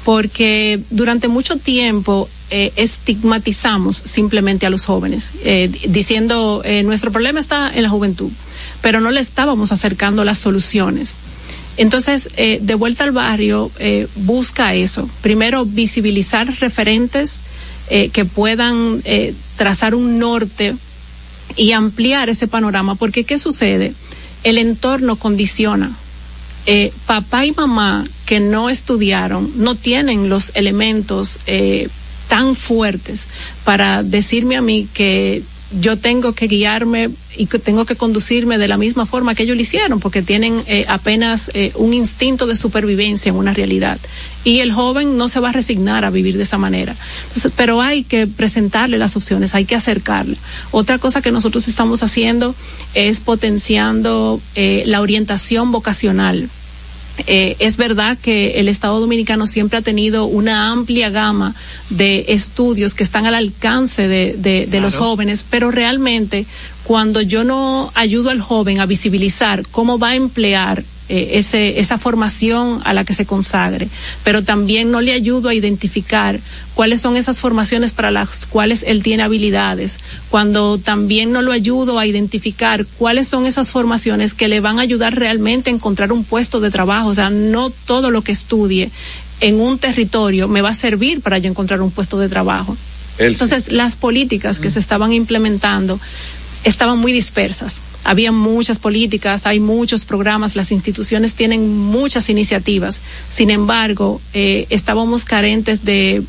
[0.04, 7.82] porque durante mucho tiempo estigmatizamos simplemente a los jóvenes di- diciendo nuestro problema está en
[7.82, 8.30] la juventud
[8.82, 11.14] pero no le estábamos acercando las soluciones
[11.76, 15.08] entonces, eh, de vuelta al barrio, eh, busca eso.
[15.22, 17.40] Primero, visibilizar referentes
[17.88, 20.74] eh, que puedan eh, trazar un norte
[21.56, 23.92] y ampliar ese panorama, porque ¿qué sucede?
[24.44, 25.94] El entorno condiciona.
[26.64, 31.40] Eh, papá y mamá que no estudiaron no tienen los elementos
[32.28, 33.26] tan fuertes
[33.64, 35.42] para decirme a mí que
[35.80, 39.56] yo tengo que guiarme y que tengo que conducirme de la misma forma que ellos
[39.56, 43.98] lo hicieron, porque tienen eh, apenas eh, un instinto de supervivencia en una realidad.
[44.44, 46.94] Y el joven no se va a resignar a vivir de esa manera.
[47.56, 50.36] Pero hay que presentarle las opciones, hay que acercarle.
[50.70, 52.54] Otra cosa que nosotros estamos haciendo
[52.94, 56.50] es potenciando eh, la orientación vocacional
[57.26, 61.54] eh, es verdad que el Estado Dominicano siempre ha tenido una amplia gama
[61.90, 66.46] de estudios que están al alcance de, de, de los jóvenes, pero realmente
[66.84, 71.98] cuando yo no ayudo al joven a visibilizar cómo va a emplear eh, ese, esa
[71.98, 73.88] formación a la que se consagre,
[74.24, 76.38] pero también no le ayudo a identificar
[76.74, 79.98] cuáles son esas formaciones para las cuales él tiene habilidades,
[80.30, 84.82] cuando también no lo ayudo a identificar cuáles son esas formaciones que le van a
[84.82, 88.90] ayudar realmente a encontrar un puesto de trabajo, o sea, no todo lo que estudie
[89.40, 92.76] en un territorio me va a servir para yo encontrar un puesto de trabajo.
[93.18, 96.00] Entonces, las políticas que se estaban implementando
[96.64, 97.80] estaban muy dispersas.
[98.04, 103.00] Había muchas políticas, hay muchos programas, las instituciones tienen muchas iniciativas.
[103.30, 106.22] Sin embargo, eh, estábamos carentes de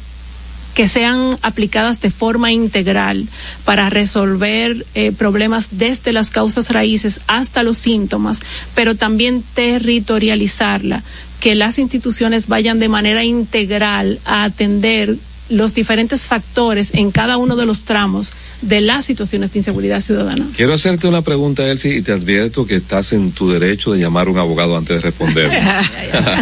[0.73, 3.27] que sean aplicadas de forma integral
[3.63, 8.39] para resolver eh, problemas desde las causas raíces hasta los síntomas,
[8.73, 11.03] pero también territorializarla,
[11.39, 15.17] que las instituciones vayan de manera integral a atender
[15.49, 20.47] los diferentes factores en cada uno de los tramos de las situaciones de inseguridad ciudadana.
[20.55, 24.27] Quiero hacerte una pregunta, Elsie, y te advierto que estás en tu derecho de llamar
[24.27, 25.51] a un abogado antes de responder.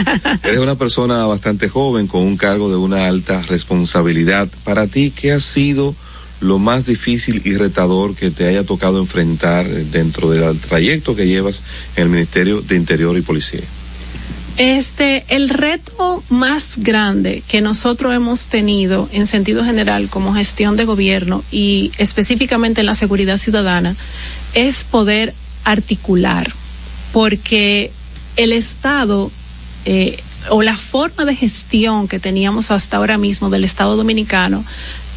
[0.44, 4.48] Eres una persona bastante joven con un cargo de una alta responsabilidad.
[4.64, 5.96] Para ti, ¿qué ha sido
[6.40, 11.64] lo más difícil y retador que te haya tocado enfrentar dentro del trayecto que llevas
[11.96, 13.62] en el Ministerio de Interior y Policía?
[14.58, 20.86] Este, el reto más grande que nosotros hemos tenido en sentido general como gestión de
[20.86, 23.96] gobierno y específicamente en la seguridad ciudadana
[24.54, 25.34] es poder
[25.64, 26.52] articular,
[27.14, 27.92] porque
[28.36, 29.32] el Estado
[29.86, 30.18] eh,
[30.50, 34.64] o la forma de gestión que teníamos hasta ahora mismo del Estado dominicano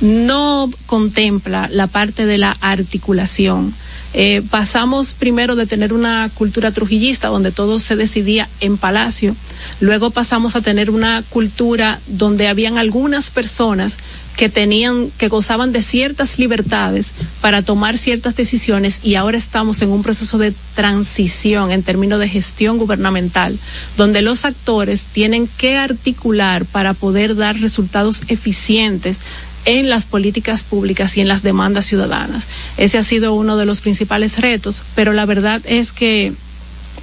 [0.00, 3.74] no contempla la parte de la articulación
[4.14, 9.34] eh, pasamos primero de tener una cultura trujillista donde todo se decidía en palacio,
[9.80, 13.98] luego pasamos a tener una cultura donde habían algunas personas
[14.36, 19.90] que tenían, que gozaban de ciertas libertades para tomar ciertas decisiones y ahora estamos en
[19.90, 23.58] un proceso de transición en términos de gestión gubernamental,
[23.96, 29.20] donde los actores tienen que articular para poder dar resultados eficientes
[29.64, 32.48] en las políticas públicas y en las demandas ciudadanas.
[32.76, 36.32] Ese ha sido uno de los principales retos, pero la verdad es que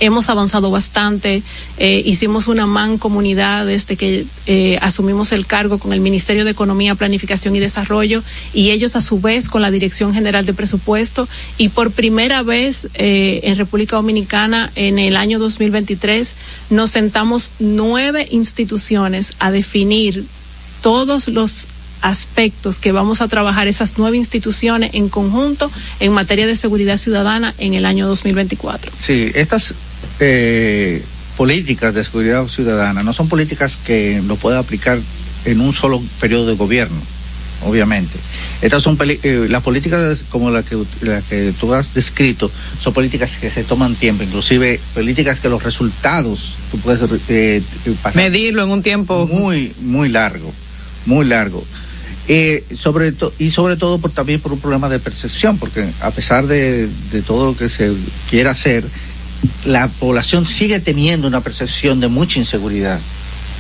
[0.02, 1.44] hemos avanzado bastante.
[1.78, 6.96] Eh, hicimos una mancomunidad desde que eh, asumimos el cargo con el Ministerio de Economía,
[6.96, 11.70] Planificación y Desarrollo y ellos a su vez con la Dirección General de Presupuesto y
[11.70, 16.36] por primera vez eh, en República Dominicana en el año 2023
[16.72, 20.26] nos sentamos nueve instituciones a definir
[20.82, 21.68] todos los
[22.02, 27.54] aspectos que vamos a trabajar esas nueve instituciones en conjunto en materia de seguridad ciudadana
[27.58, 28.92] en el año 2024.
[28.98, 29.74] Sí, estas
[30.20, 31.04] eh,
[31.38, 35.00] políticas de seguridad ciudadana no son políticas que lo pueda aplicar
[35.46, 37.02] en un solo periodo de gobierno,
[37.66, 38.18] obviamente.
[38.62, 43.38] Estas son eh, las políticas como la que, la que tú has descrito, son políticas
[43.38, 47.64] que se toman tiempo, inclusive políticas que los resultados tú puedes eh,
[48.14, 50.54] medirlo en un tiempo muy, muy largo,
[51.06, 51.66] muy largo.
[52.34, 56.48] Eh, sobre y sobre todo por, también por un problema de percepción, porque a pesar
[56.48, 56.88] de,
[57.28, 57.94] todo lo que se
[58.30, 58.86] quiera hacer,
[59.66, 63.02] la población sigue teniendo una percepción de mucha inseguridad,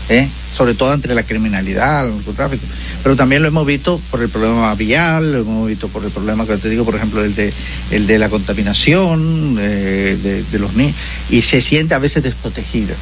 [0.08, 0.26] ¿eh?
[0.56, 2.64] sobre todo entre la criminalidad, el narcotráfico.
[3.04, 6.48] Pero también lo hemos visto por el problema vial, lo hemos visto por el problema
[6.48, 7.52] que te digo, por ejemplo, el de,
[7.92, 10.96] el de la contaminación eh, de, los niños,
[11.30, 12.94] y se siente a veces desprotegida.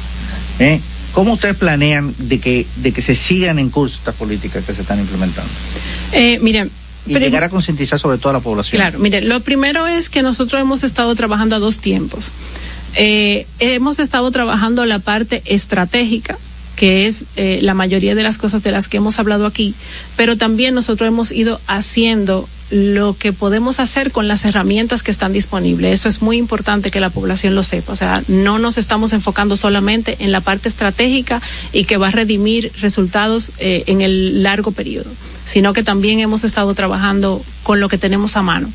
[0.58, 0.80] ¿eh?
[1.12, 4.82] ¿Cómo ustedes planean de que, de que se sigan en curso estas políticas que se
[4.82, 5.50] están implementando?
[6.12, 6.70] Eh, miren,
[7.06, 8.80] y llegar a concientizar sobre toda la población.
[8.80, 12.30] Claro, mire, lo primero es que nosotros hemos estado trabajando a dos tiempos.
[12.94, 16.38] Eh, hemos estado trabajando la parte estratégica,
[16.76, 19.74] que es eh, la mayoría de las cosas de las que hemos hablado aquí,
[20.16, 25.32] pero también nosotros hemos ido haciendo lo que podemos hacer con las herramientas que están
[25.32, 25.92] disponibles.
[25.92, 27.92] Eso es muy importante que la población lo sepa.
[27.92, 32.12] O sea, no nos estamos enfocando solamente en la parte estratégica y que va a
[32.12, 35.10] redimir resultados eh, en el largo periodo,
[35.44, 38.70] sino que también hemos estado trabajando con lo que tenemos a mano.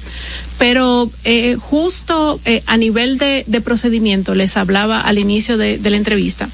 [0.58, 6.50] Pero eh, justo eh, a nivel de, procedimiento, les hablaba al inicio de la entrevista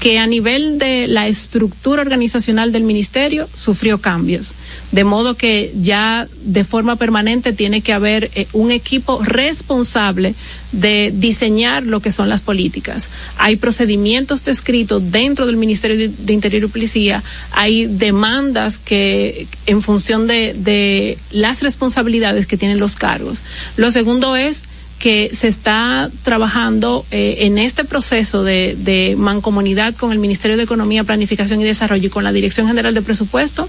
[0.00, 4.54] que a nivel de la estructura organizacional del ministerio sufrió cambios,
[4.92, 10.34] de modo que ya de forma permanente tiene que haber eh, un equipo responsable
[10.72, 13.08] de diseñar lo que son las políticas.
[13.38, 20.26] Hay procedimientos descritos dentro del Ministerio de, Interior y Policía, hay demandas que en función
[20.26, 23.40] de, de las responsabilidades que tienen los cargos.
[23.76, 24.64] Lo segundo es
[25.04, 31.04] que se está trabajando eh, en este proceso de, mancomunidad con el Ministerio de Economía,
[31.04, 33.68] Planificación y Desarrollo y con la Dirección General de Presupuesto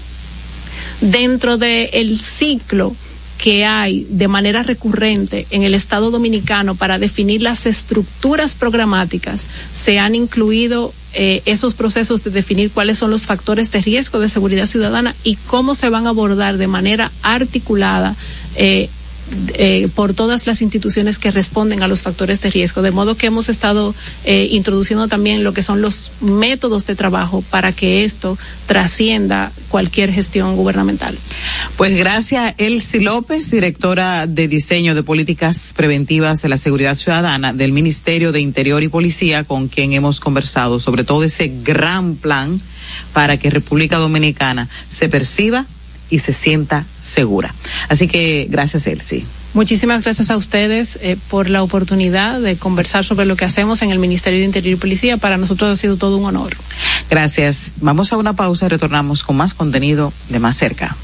[1.02, 2.96] dentro del el ciclo
[3.36, 9.98] que hay de manera recurrente en el Estado dominicano para definir las estructuras programáticas, se
[9.98, 14.64] han incluido eh, esos procesos de definir cuáles son los factores de riesgo de seguridad
[14.64, 18.16] ciudadana y cómo se van a abordar de manera articulada
[18.54, 18.88] eh,
[19.54, 22.82] eh, por todas las instituciones que responden a los factores de riesgo.
[22.82, 27.42] De modo que hemos estado eh, introduciendo también lo que son los métodos de trabajo
[27.50, 31.18] para que esto trascienda cualquier gestión gubernamental.
[31.76, 37.72] Pues gracias, Elsie López, directora de diseño de políticas preventivas de la seguridad ciudadana del
[37.72, 42.60] Ministerio de Interior y Policía, con quien hemos conversado sobre todo ese gran plan
[43.12, 45.66] para que República Dominicana se perciba
[46.10, 47.54] y se sienta segura.
[47.88, 49.24] Así que gracias, Elsie.
[49.54, 53.90] Muchísimas gracias a ustedes eh, por la oportunidad de conversar sobre lo que hacemos en
[53.90, 55.16] el Ministerio de Interior y Policía.
[55.16, 56.54] Para nosotros ha sido todo un honor.
[57.08, 57.72] Gracias.
[57.76, 60.94] Vamos a una pausa y retornamos con más contenido de más cerca.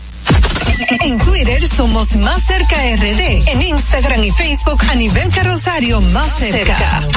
[1.02, 3.48] En Twitter somos Más Cerca RD.
[3.48, 7.08] En Instagram y Facebook a nivel carrosario Más Cerca.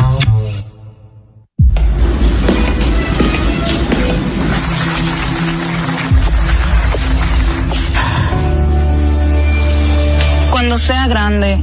[10.66, 11.59] Cuando sea grande,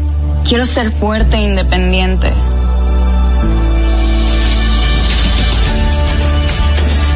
[0.48, 2.32] quiero ser fuerte e independiente.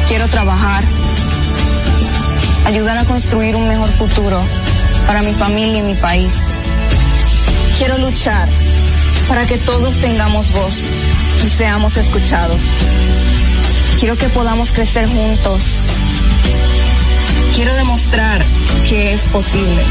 [0.09, 0.83] Quiero trabajar,
[2.65, 4.37] ayudar a construir un mejor futuro
[5.07, 6.35] para mi familia y mi país.
[7.77, 8.49] Quiero luchar
[9.29, 10.83] para que todos tengamos voz
[11.45, 12.59] y seamos escuchados.
[13.97, 15.63] Quiero que podamos crecer juntos.
[17.55, 18.43] Quiero demostrar
[18.89, 19.85] que es posible.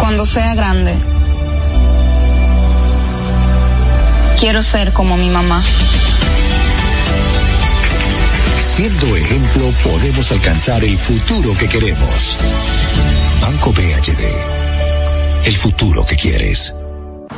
[0.00, 0.96] Cuando sea grande,
[4.38, 5.62] quiero ser como mi mamá.
[8.58, 12.38] Siendo ejemplo, podemos alcanzar el futuro que queremos.
[13.42, 15.46] Banco BHD.
[15.46, 16.74] El futuro que quieres.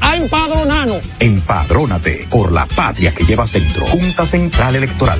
[0.00, 1.00] a empadronarnos.
[1.20, 3.86] Empadrónate por la patria que llevas dentro.
[3.86, 5.18] Junta Central Electoral.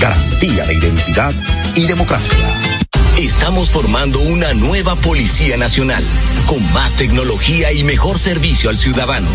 [0.00, 1.32] Garantía de identidad
[1.74, 2.73] y democracia.
[3.16, 6.02] Estamos formando una nueva Policía Nacional,
[6.46, 9.28] con más tecnología y mejor servicio al ciudadano.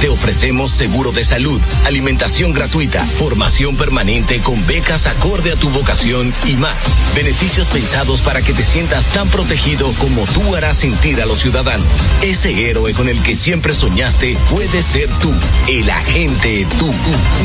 [0.00, 6.32] Te ofrecemos seguro de salud, alimentación gratuita, formación permanente con becas acorde a tu vocación
[6.46, 6.76] y más.
[7.16, 11.88] Beneficios pensados para que te sientas tan protegido como tú harás sentir a los ciudadanos.
[12.22, 15.32] Ese héroe con el que siempre soñaste puede ser tú,
[15.68, 16.88] el agente tú.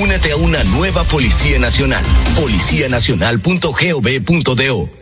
[0.04, 2.06] Únete a una nueva Policía Nacional.
[2.40, 4.99] Policianacional.gov.do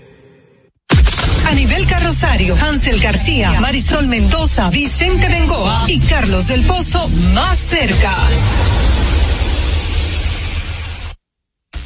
[1.48, 8.14] A nivel carrosario, Hansel García, Marisol Mendoza, Vicente Bengoa y Carlos del Pozo más cerca.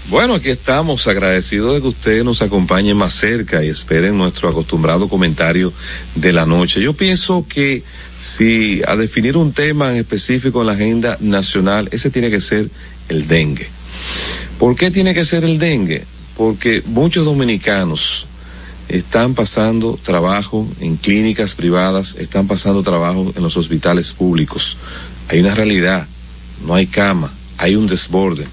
[0.09, 5.07] Bueno, aquí estamos agradecidos de que ustedes nos acompañen más cerca y esperen nuestro acostumbrado
[5.07, 5.71] comentario
[6.15, 6.81] de la noche.
[6.81, 7.83] Yo pienso que
[8.19, 12.67] si a definir un tema en específico en la agenda nacional, ese tiene que ser
[13.09, 13.69] el dengue.
[14.57, 16.03] ¿Por qué tiene que ser el dengue?
[16.35, 18.25] Porque muchos dominicanos
[18.91, 24.77] están pasando trabajo en clínicas privadas, están pasando trabajo en los hospitales públicos.
[25.29, 26.07] Hay una realidad,
[26.65, 28.45] no hay cama, hay un desborde.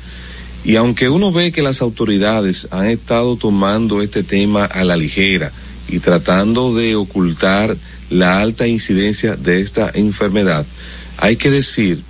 [0.64, 5.50] Y aunque uno ve que las autoridades han estado tomando este tema a la ligera
[5.88, 7.76] y tratando de ocultar
[8.10, 10.64] la alta incidencia de esta enfermedad,
[11.16, 12.02] hay que decir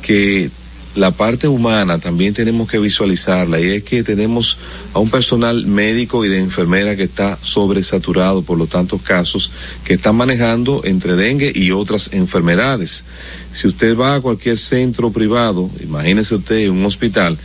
[0.00, 0.50] que
[0.94, 4.58] la parte humana también tenemos que visualizarla y es que tenemos
[4.92, 9.50] a un personal médico y de enfermera que está sobresaturado por los tantos casos
[9.84, 13.04] que están manejando entre dengue y otras enfermedades.
[13.50, 17.38] Si usted va a cualquier centro privado, imagínese usted un hospital,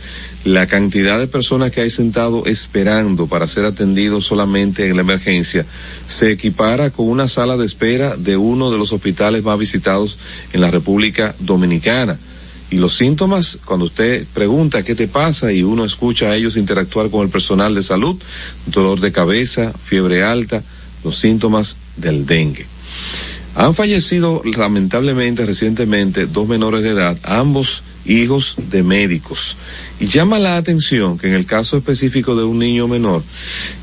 [0.44, 5.66] la cantidad de personas que hay sentado esperando para ser atendidos solamente en la emergencia
[6.06, 10.18] se equipara con una sala de espera de uno de los hospitales más visitados
[10.52, 12.18] en la República Dominicana.
[12.70, 17.10] Y los síntomas, cuando usted pregunta qué te pasa y uno escucha a ellos interactuar
[17.10, 18.16] con el personal de salud,
[18.66, 20.62] dolor de cabeza, fiebre alta,
[21.02, 22.66] los síntomas del dengue.
[23.56, 29.56] Han fallecido lamentablemente recientemente dos menores de edad, ambos hijos de médicos.
[29.98, 33.22] Y llama la atención que en el caso específico de un niño menor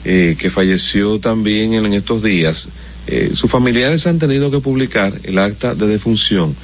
[0.06, 2.70] eh, que falleció también en, estos días,
[3.08, 6.56] eh, sus familiares han tenido que publicar el acta de defunción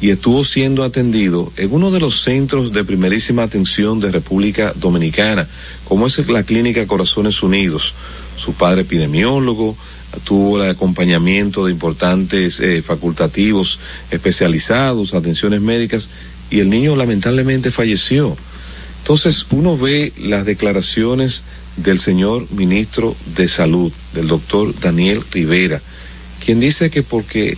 [0.00, 5.48] y estuvo siendo atendido en uno de los centros de primerísima atención de República Dominicana,
[5.84, 7.94] como es la Clínica Corazones Unidos.
[8.36, 9.76] Su padre epidemiólogo,
[10.24, 13.80] tuvo el acompañamiento de importantes eh, facultativos
[14.10, 16.10] especializados, atenciones médicas,
[16.50, 18.36] y el niño lamentablemente falleció.
[19.00, 21.42] Entonces uno ve las declaraciones
[21.76, 25.80] del señor ministro de Salud, del doctor Daniel Rivera,
[26.44, 27.56] quien dice que porque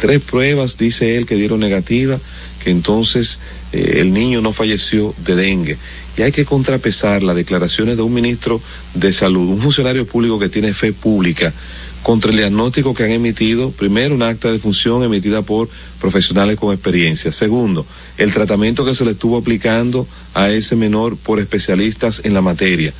[0.00, 2.18] tres pruebas, dice él, que dieron negativa,
[2.62, 3.40] que entonces
[3.72, 5.78] eh, el niño no falleció de dengue.
[6.16, 8.60] Y hay que contrapesar las declaraciones de un ministro
[8.94, 11.54] de salud, un funcionario público que tiene fe pública,
[12.02, 15.68] contra el diagnóstico que han emitido, primero, un acta de función emitida por
[16.00, 17.32] profesionales con experiencia.
[17.32, 17.86] Segundo,
[18.16, 22.92] el tratamiento que se le estuvo aplicando a ese menor por especialistas en la materia.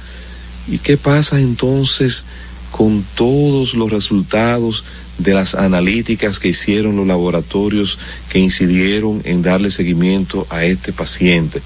[0.69, 2.25] ¿Y qué pasa entonces
[2.71, 4.85] con todos los resultados
[5.19, 7.99] de las analíticas que hicieron los laboratorios
[8.29, 11.63] que incidieron en darle seguimiento a este paciente?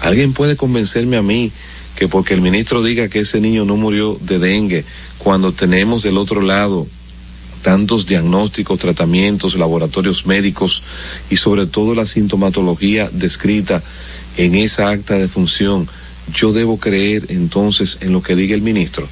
[0.00, 1.52] ¿Alguien puede convencerme a mí
[1.96, 4.84] que porque el ministro diga que ese niño no murió de dengue,
[5.18, 6.86] cuando tenemos del otro lado
[7.62, 10.84] tantos diagnósticos, tratamientos, laboratorios médicos
[11.28, 13.82] y sobre todo la sintomatología descrita
[14.36, 15.88] en esa acta de función,
[16.32, 19.08] yo debo creer entonces en lo que diga el ministro.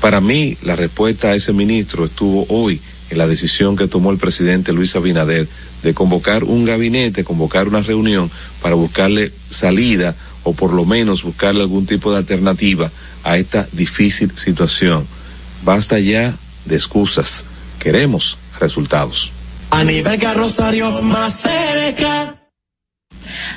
[0.00, 2.80] Para mí, la respuesta a ese ministro estuvo hoy
[3.10, 5.48] en la decisión que tomó el presidente Luis Abinader
[5.82, 8.30] de convocar un gabinete, convocar una reunión
[8.62, 12.90] para buscarle salida o por lo menos buscarle algún tipo de alternativa
[13.24, 15.06] a esta difícil situación.
[15.64, 17.44] Basta ya de excusas.
[17.78, 19.32] Queremos resultados.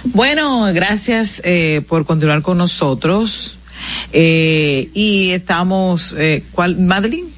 [0.03, 3.57] Bueno, gracias eh, por continuar con nosotros.
[4.13, 7.29] Eh, y estamos, eh, ¿cuál, Madeline?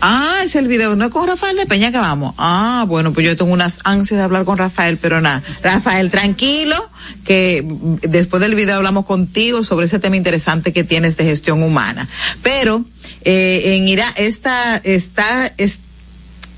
[0.00, 2.34] Ah, es el video, no es con Rafael de Peña que vamos.
[2.36, 5.44] Ah, bueno, pues yo tengo unas ansias de hablar con Rafael, pero nada.
[5.62, 6.90] Rafael, tranquilo,
[7.24, 7.64] que
[8.02, 12.08] después del video hablamos contigo sobre ese tema interesante que tienes de gestión humana.
[12.42, 12.84] Pero,
[13.24, 15.54] eh, en Irán, esta, está,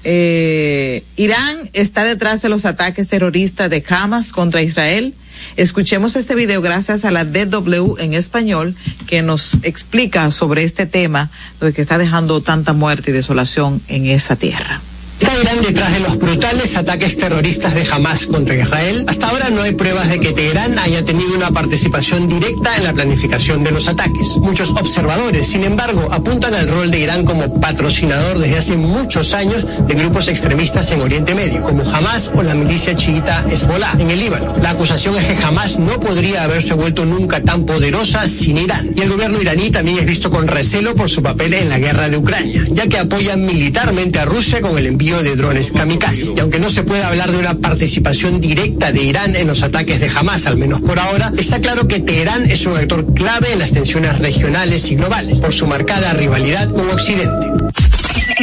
[0.04, 5.14] eh, Irán está detrás de los ataques terroristas de Hamas contra Israel
[5.56, 8.74] Escuchemos este video gracias a la DW en español
[9.06, 11.30] que nos explica sobre este tema
[11.60, 14.80] de que está dejando tanta muerte y desolación en esa tierra.
[15.20, 19.04] ¿Está Irán detrás de los brutales ataques terroristas de Hamas contra Israel?
[19.06, 22.92] Hasta ahora no hay pruebas de que Teherán haya tenido una participación directa en la
[22.92, 24.36] planificación de los ataques.
[24.38, 29.66] Muchos observadores, sin embargo, apuntan al rol de Irán como patrocinador desde hace muchos años
[29.86, 34.18] de grupos extremistas en Oriente Medio, como Hamas o la milicia chiita Hezbollah en el
[34.18, 34.56] Líbano.
[34.60, 38.90] La acusación es que Hamas no podría haberse vuelto nunca tan poderosa sin Irán.
[38.94, 42.08] Y el gobierno iraní también es visto con recelo por su papel en la guerra
[42.08, 46.32] de Ucrania, ya que apoya militarmente a Rusia con el envío de drones kamikaze.
[46.34, 50.00] Y aunque no se puede hablar de una participación directa de Irán en los ataques
[50.00, 53.58] de Hamas, al menos por ahora, está claro que Teherán es un actor clave en
[53.58, 57.46] las tensiones regionales y globales, por su marcada rivalidad con Occidente.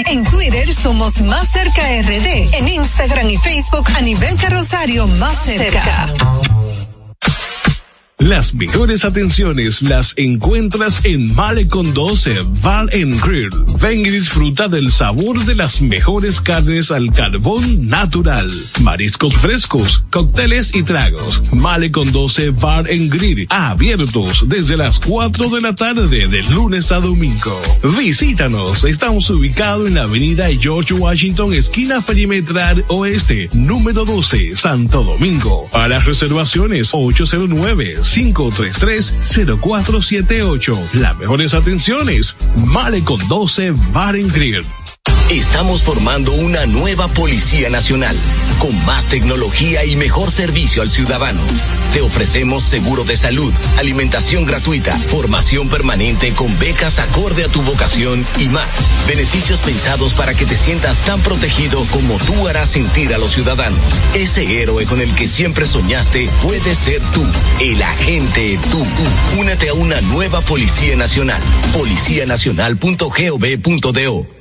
[0.09, 2.53] En Twitter somos Más Cerca RD.
[2.53, 6.13] En Instagram y Facebook a nivel carrosario Más Cerca.
[8.21, 13.49] Las mejores atenciones las encuentras en Malecon 12 Bar Grill.
[13.81, 18.47] Ven y disfruta del sabor de las mejores carnes al carbón natural,
[18.83, 21.51] mariscos frescos, cócteles y tragos.
[21.51, 27.59] Malecon 12 Bar Grill, abiertos desde las 4 de la tarde de lunes a domingo.
[27.97, 35.67] Visítanos, estamos ubicados en la avenida George Washington, esquina perimetral oeste, número 12, Santo Domingo.
[35.71, 40.91] Para reservaciones 809 533-0478.
[40.93, 42.35] Las mejores atenciones.
[42.65, 44.65] Male con 12 Bar Grill.
[45.31, 48.13] Estamos formando una nueva Policía Nacional,
[48.59, 51.39] con más tecnología y mejor servicio al ciudadano.
[51.93, 58.25] Te ofrecemos seguro de salud, alimentación gratuita, formación permanente con becas acorde a tu vocación
[58.39, 58.67] y más.
[59.07, 63.79] Beneficios pensados para que te sientas tan protegido como tú harás sentir a los ciudadanos.
[64.13, 67.23] Ese héroe con el que siempre soñaste puede ser tú,
[67.61, 68.85] el agente tú.
[69.39, 71.41] Únete a una nueva Policía Nacional.
[71.71, 74.40] Policianacional.gov.do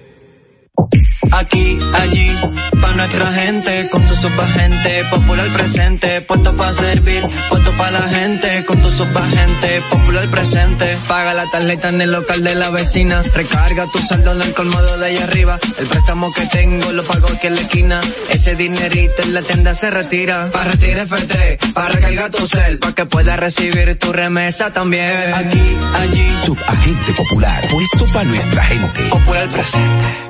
[1.33, 2.37] Aquí, allí,
[2.81, 8.64] pa' nuestra gente, con tu subagente, popular presente, puesto pa' servir, puesto pa' la gente,
[8.64, 13.87] con tu subagente, popular presente, paga la tarjeta en el local de la vecina, recarga
[13.93, 17.47] tu saldo en el colmado de allá arriba, el préstamo que tengo lo pago aquí
[17.47, 18.01] en la esquina,
[18.31, 22.95] ese dinerito en la tienda se retira, pa' retirar FT, pa' recargar tu cel, pa'
[22.95, 29.03] que puedas recibir tu remesa también, aquí, allí, Subagente popular, puesto para nuestra gente.
[29.11, 30.30] popular presente.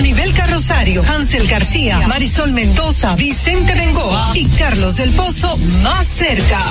[0.00, 6.64] Anibel Carrosario, Hansel García, Marisol Mendoza, Vicente Bengoa y Carlos del Pozo más cerca.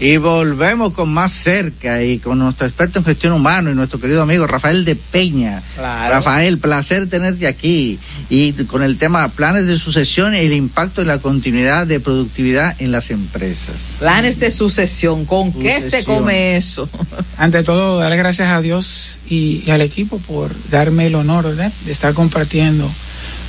[0.00, 4.22] Y volvemos con más cerca y con nuestro experto en gestión humana y nuestro querido
[4.22, 5.60] amigo Rafael de Peña.
[5.74, 6.14] Claro.
[6.14, 7.98] Rafael, placer tenerte aquí
[8.30, 12.80] y con el tema planes de sucesión y el impacto en la continuidad de productividad
[12.80, 13.74] en las empresas.
[13.98, 16.88] Planes de sucesión, ¿con qué se come eso?
[17.36, 21.72] Ante todo, darle gracias a Dios y, y al equipo por darme el honor ¿verdad?
[21.84, 22.88] de estar compartiendo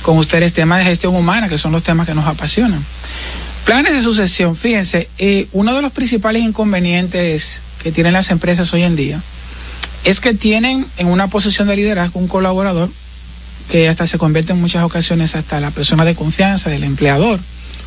[0.02, 2.84] con ustedes temas de gestión humana, que son los temas que nos apasionan.
[3.64, 8.82] Planes de sucesión, fíjense, eh, uno de los principales inconvenientes que tienen las empresas hoy
[8.82, 9.20] en día
[10.04, 12.90] es que tienen en una posición de liderazgo un colaborador
[13.70, 17.38] que hasta se convierte en muchas ocasiones hasta la persona de confianza del empleador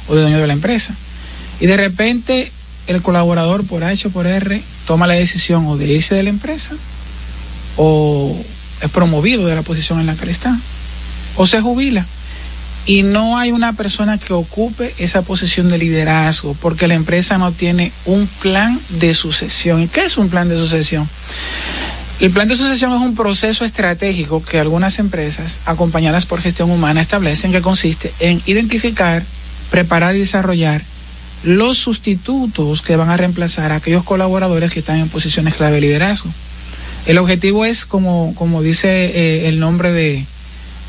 [0.08, 0.96] o del dueño de la empresa.
[1.60, 2.52] Y de repente
[2.88, 6.30] el colaborador por H o por R toma la decisión o de irse de la
[6.30, 6.76] empresa
[7.78, 8.38] o
[8.82, 10.58] es promovido de la posición en la que está
[11.36, 12.06] o se jubila
[12.86, 17.52] y no hay una persona que ocupe esa posición de liderazgo porque la empresa no
[17.52, 19.82] tiene un plan de sucesión.
[19.82, 21.08] ¿Y qué es un plan de sucesión?
[22.20, 27.02] El plan de sucesión es un proceso estratégico que algunas empresas, acompañadas por gestión humana,
[27.02, 29.24] establecen que consiste en identificar,
[29.72, 30.84] preparar y desarrollar
[31.44, 35.82] los sustitutos que van a reemplazar a aquellos colaboradores que están en posiciones clave de
[35.82, 36.30] liderazgo.
[37.06, 40.26] El objetivo es, como, como dice eh, el nombre de,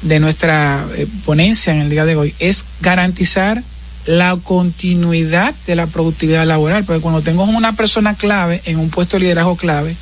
[0.05, 3.63] de nuestra eh, ponencia en el día de hoy, es garantizar
[4.07, 9.17] la continuidad de la productividad laboral, porque cuando tengo una persona clave en un puesto
[9.17, 9.97] de liderazgo clave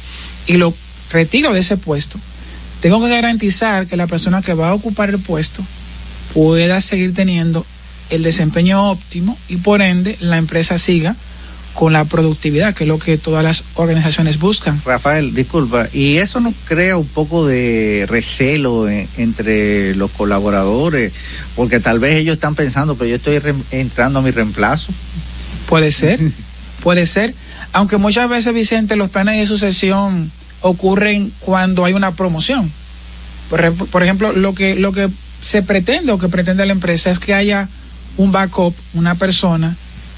[0.46, 0.74] y lo
[1.10, 2.18] retiro de ese puesto,
[2.80, 5.64] tengo que garantizar que la persona que va a ocupar el puesto
[6.34, 7.64] pueda seguir teniendo
[8.10, 11.14] el desempeño óptimo y por ende la empresa siga
[11.74, 14.80] con la productividad, que es lo que todas las organizaciones buscan.
[14.84, 21.12] Rafael, disculpa, ¿y eso no crea un poco de recelo en- entre los colaboradores?
[21.56, 24.92] Porque tal vez ellos están pensando, pero yo estoy re- entrando a mi reemplazo.
[25.66, 26.20] Puede ser,
[26.82, 27.34] puede ser.
[27.72, 32.70] Aunque muchas veces, Vicente, los planes de sucesión ocurren cuando hay una promoción.
[33.48, 35.08] Por, por ejemplo, lo que, lo que
[35.40, 37.68] se pretende o que pretende la empresa es que haya
[38.18, 39.74] un backup, una persona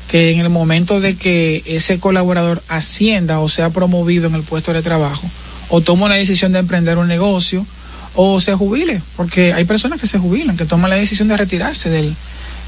[0.09, 4.73] que en el momento de que ese colaborador ascienda o sea promovido en el puesto
[4.73, 5.29] de trabajo
[5.69, 7.67] o toma una decisión de emprender un negocio
[8.15, 11.91] o se jubile, porque hay personas que se jubilan, que toman la decisión de retirarse
[11.91, 12.15] del,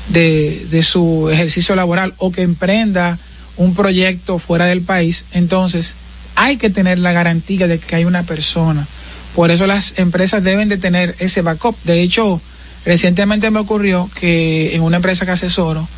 [0.09, 3.19] de, de su ejercicio laboral o que emprenda
[3.57, 5.95] un proyecto fuera del país, entonces
[6.35, 8.87] hay que tener la garantía de que hay una persona.
[9.35, 11.77] Por eso las empresas deben de tener ese backup.
[11.85, 12.41] De hecho,
[12.85, 15.89] recientemente me ocurrió que en una empresa que asesoro,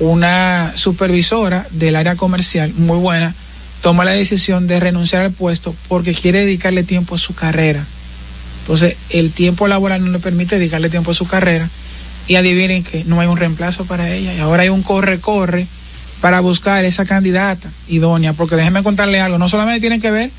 [0.00, 3.34] una supervisora del área comercial muy buena
[3.80, 7.84] toma la decisión de renunciar al puesto porque quiere dedicarle tiempo a su carrera.
[8.62, 11.68] Entonces, el tiempo laboral no le permite dedicarle tiempo a su carrera
[12.26, 15.66] y adivinen que no hay un reemplazo para ella y ahora hay un corre-corre
[16.22, 20.30] para buscar esa candidata idónea, porque déjenme contarle algo, no solamente tiene que ver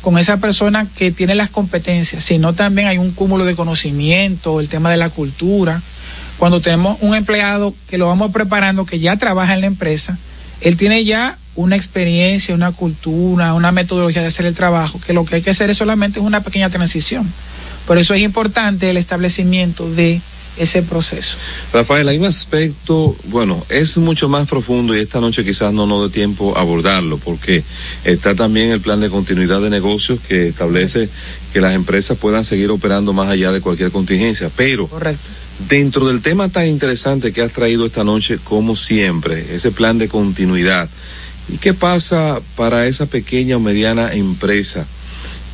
[0.00, 4.68] con esa persona que tiene las competencias, sino también hay un cúmulo de conocimiento, el
[4.68, 5.82] tema de la cultura.
[6.38, 10.18] Cuando tenemos un empleado que lo vamos preparando, que ya trabaja en la empresa,
[10.60, 15.24] él tiene ya una experiencia, una cultura, una metodología de hacer el trabajo, que lo
[15.24, 17.30] que hay que hacer es solamente una pequeña transición.
[17.86, 20.20] Por eso es importante el establecimiento de
[20.56, 21.36] ese proceso.
[21.72, 26.04] Rafael, hay un aspecto, bueno, es mucho más profundo y esta noche quizás no nos
[26.04, 27.64] dé tiempo a abordarlo porque
[28.04, 31.08] está también el plan de continuidad de negocios que establece
[31.52, 35.28] que las empresas puedan seguir operando más allá de cualquier contingencia, pero Correcto.
[35.68, 40.08] Dentro del tema tan interesante que has traído esta noche, como siempre, ese plan de
[40.08, 40.88] continuidad,
[41.52, 44.86] ¿y qué pasa para esa pequeña o mediana empresa?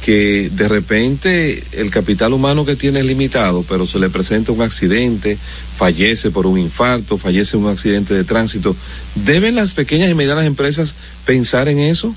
[0.01, 4.63] que de repente el capital humano que tiene es limitado, pero se le presenta un
[4.63, 5.37] accidente,
[5.77, 8.75] fallece por un infarto, fallece un accidente de tránsito.
[9.15, 10.95] ¿Deben las pequeñas y medianas empresas
[11.27, 12.15] pensar en eso?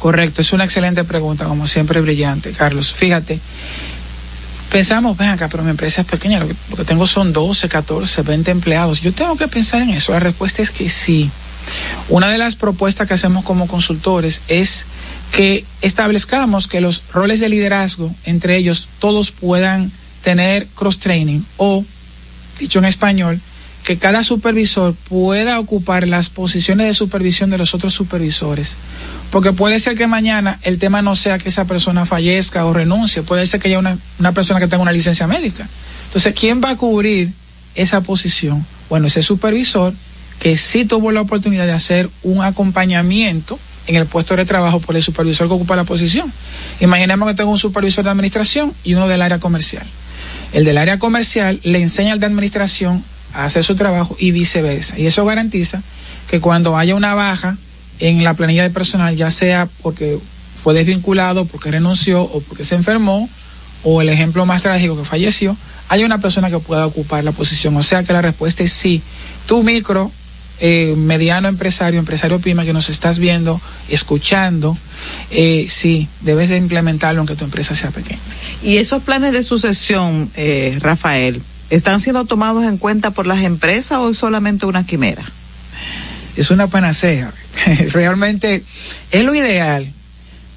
[0.00, 2.92] Correcto, es una excelente pregunta, como siempre brillante, Carlos.
[2.94, 3.38] Fíjate,
[4.76, 7.66] pensamos, ven acá, pero mi empresa es pequeña, lo que, lo que tengo son 12,
[7.66, 9.00] 14, 20 empleados.
[9.00, 10.12] Yo tengo que pensar en eso.
[10.12, 11.30] La respuesta es que sí.
[12.10, 14.84] Una de las propuestas que hacemos como consultores es
[15.32, 19.90] que establezcamos que los roles de liderazgo, entre ellos, todos puedan
[20.22, 21.82] tener cross-training o,
[22.58, 23.40] dicho en español,
[23.86, 28.76] que cada supervisor pueda ocupar las posiciones de supervisión de los otros supervisores.
[29.30, 33.22] Porque puede ser que mañana el tema no sea que esa persona fallezca o renuncie,
[33.22, 35.68] puede ser que haya una, una persona que tenga una licencia médica.
[36.06, 37.30] Entonces, ¿quién va a cubrir
[37.76, 38.66] esa posición?
[38.90, 39.94] Bueno, ese supervisor
[40.40, 43.56] que sí tuvo la oportunidad de hacer un acompañamiento
[43.86, 46.32] en el puesto de trabajo por el supervisor que ocupa la posición.
[46.80, 49.86] Imaginemos que tengo un supervisor de administración y uno del área comercial.
[50.52, 53.04] El del área comercial le enseña al de administración
[53.44, 54.98] hacer su trabajo y viceversa.
[54.98, 55.82] Y eso garantiza
[56.30, 57.56] que cuando haya una baja
[57.98, 60.18] en la planilla de personal, ya sea porque
[60.62, 63.28] fue desvinculado, porque renunció o porque se enfermó,
[63.84, 65.56] o el ejemplo más trágico que falleció,
[65.88, 67.76] haya una persona que pueda ocupar la posición.
[67.76, 69.02] O sea que la respuesta es sí.
[69.46, 70.10] Tu micro
[70.58, 74.76] eh, mediano empresario, empresario pyme que nos estás viendo, escuchando,
[75.30, 78.18] eh, sí, debes de implementarlo aunque tu empresa sea pequeña.
[78.62, 83.98] ¿Y esos planes de sucesión, eh, Rafael, están siendo tomados en cuenta por las empresas
[83.98, 85.24] o es solamente una quimera?
[86.36, 87.32] Es una panacea.
[87.92, 88.62] Realmente
[89.10, 89.92] es lo ideal.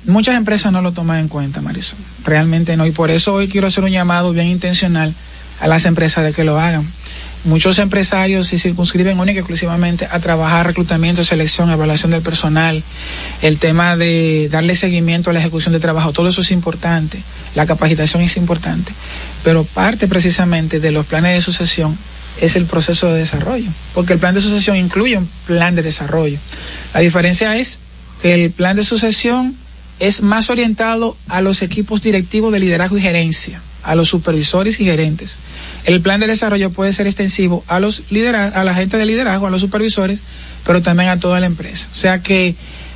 [0.05, 1.99] Muchas empresas no lo toman en cuenta, Marisol.
[2.23, 2.85] Realmente no.
[2.85, 5.13] Y por eso hoy quiero hacer un llamado bien intencional
[5.59, 6.87] a las empresas de que lo hagan
[7.45, 12.83] muchos empresarios se circunscriben única y exclusivamente a trabajar reclutamiento, selección, evaluación del personal,
[13.41, 17.21] el tema de darle seguimiento a la ejecución de trabajo, todo eso es importante,
[17.55, 18.91] la capacitación es importante,
[19.43, 21.97] pero parte precisamente de los planes de sucesión
[22.41, 26.39] es el proceso de desarrollo, porque el plan de sucesión incluye un plan de desarrollo.
[26.93, 27.79] La diferencia es
[28.21, 29.55] que el plan de sucesión
[29.99, 34.85] es más orientado a los equipos directivos de liderazgo y gerencia a los supervisores y
[34.85, 35.37] gerentes.
[35.85, 38.03] El plan de desarrollo puede ser extensivo a los
[38.33, 40.19] a la gente de liderazgo, a los supervisores,
[40.65, 41.89] pero también a toda la empresa.
[41.91, 42.55] O sea que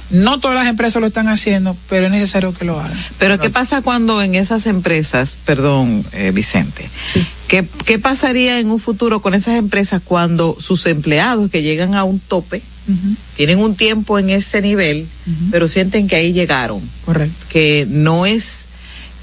[0.10, 2.98] no todas las empresas lo están haciendo, pero es necesario que lo hagan.
[3.18, 7.26] Pero ¿qué pasa cuando en esas empresas, perdón, eh, Vicente, sí.
[7.48, 12.04] ¿qué, ¿qué pasaría en un futuro con esas empresas cuando sus empleados que llegan a
[12.04, 13.16] un tope, uh -huh.
[13.36, 15.36] tienen un tiempo en ese nivel, uh -huh.
[15.52, 16.82] pero sienten que ahí llegaron?
[17.06, 17.46] Correcto.
[17.50, 18.66] Que no es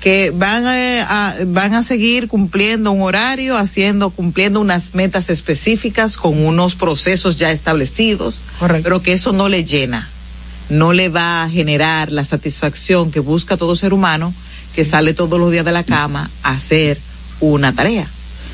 [0.01, 6.17] que van a, a, van a seguir cumpliendo un horario, haciendo, cumpliendo unas metas específicas
[6.17, 8.83] con unos procesos ya establecidos, Correcto.
[8.83, 10.09] pero que eso no le llena,
[10.71, 14.33] no le va a generar la satisfacción que busca todo ser humano
[14.75, 14.91] que sí.
[14.91, 16.99] sale todos los días de la cama a hacer
[17.41, 18.09] una tarea.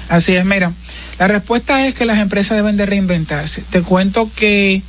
[0.09, 0.72] Así es, mira,
[1.18, 3.62] la respuesta es que las empresas deben de reinventarse.
[3.70, 4.82] Te cuento que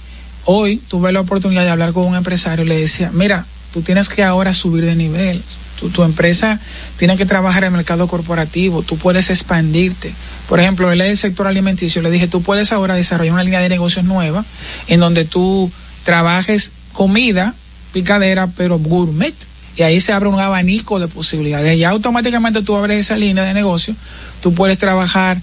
[0.46, 4.10] hoy tuve la oportunidad de hablar con un empresario y le decía, mira, tú tienes
[4.10, 5.44] que ahora subir de nivel.
[5.80, 6.60] Tu, tu, empresa
[6.98, 10.14] tiene que trabajar en el mercado corporativo, tú puedes expandirte.
[10.50, 13.60] Por ejemplo, él es el sector alimenticio, le dije, tú puedes ahora desarrollar una línea
[13.60, 14.44] de negocios nueva
[14.88, 15.72] en donde tú
[16.04, 17.54] trabajes comida,
[17.94, 19.36] picadera, pero gourmet.
[19.76, 21.78] Y ahí se abre un abanico de posibilidades.
[21.78, 23.96] Y automáticamente tú abres esa línea de negocio,
[24.42, 25.40] tú puedes trabajar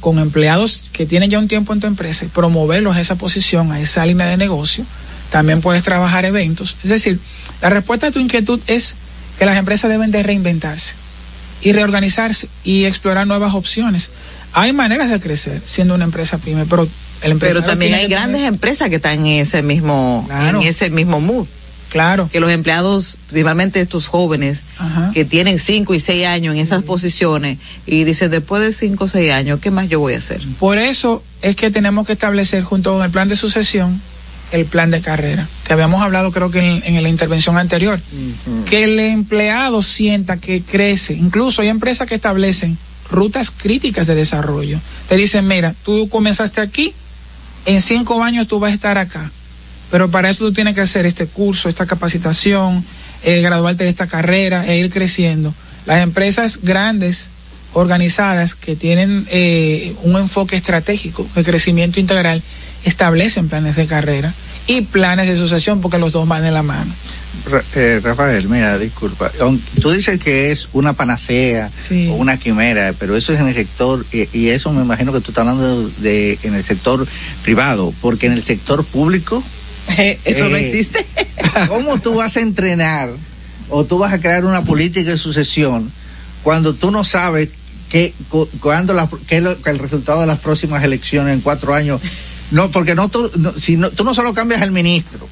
[0.00, 3.80] con empleados que tienen ya un tiempo en tu empresa promoverlos a esa posición, a
[3.80, 4.84] esa línea de negocio.
[5.30, 6.76] También puedes trabajar eventos.
[6.82, 7.20] Es decir,
[7.60, 8.96] la respuesta a tu inquietud es
[9.38, 10.94] que las empresas deben de reinventarse
[11.62, 14.10] y reorganizarse y explorar nuevas opciones.
[14.52, 16.88] Hay maneras de crecer siendo una empresa pyme, pero
[17.22, 18.52] el Pero también hay grandes tener...
[18.52, 20.60] empresas que están en ese mismo claro.
[20.60, 21.46] en ese mismo mood.
[21.88, 22.28] Claro.
[22.30, 25.12] Que los empleados, principalmente estos jóvenes, Ajá.
[25.14, 26.84] que tienen cinco y seis años en esas sí.
[26.84, 30.40] posiciones y dicen, después de cinco o seis años, ¿qué más yo voy a hacer?
[30.58, 34.00] Por eso es que tenemos que establecer junto con el plan de sucesión
[34.52, 38.16] el plan de carrera, que habíamos hablado creo que en, en la intervención anterior, uh
[38.16, 38.64] -huh.
[38.64, 42.78] que el empleado sienta que crece, incluso hay empresas que establecen
[43.10, 44.78] rutas críticas de desarrollo,
[45.08, 46.92] te dicen, mira, tú comenzaste aquí,
[47.66, 49.30] en cinco años tú vas a estar acá,
[49.90, 52.84] pero para eso tú tienes que hacer este curso, esta capacitación,
[53.24, 55.54] eh, graduarte de esta carrera e ir creciendo.
[55.86, 57.30] Las empresas grandes
[57.72, 62.42] organizadas que tienen eh, un enfoque estratégico de crecimiento integral
[62.84, 64.32] establecen planes de carrera
[64.66, 66.92] y planes de sucesión porque los dos van de la mano.
[67.74, 69.30] Eh, Rafael, mira, disculpa.
[69.80, 72.08] Tú dices que es una panacea Sí.
[72.10, 75.20] o una quimera, pero eso es en el sector, y, y eso me imagino que
[75.20, 77.06] tú estás hablando de, en el sector
[77.44, 79.42] privado, porque en el sector público.
[80.24, 81.06] Eso no eh, existe.
[81.68, 83.10] ¿Cómo tú vas a entrenar
[83.68, 85.92] o tú vas a crear una política de sucesión
[86.42, 87.50] cuando tú no sabes
[87.88, 91.40] qué, cu- cuándo la- qué es lo- que el resultado de las próximas elecciones en
[91.40, 92.00] cuatro años?
[92.50, 95.28] No, porque no tú, no, si no, tú no solo cambias al ministro,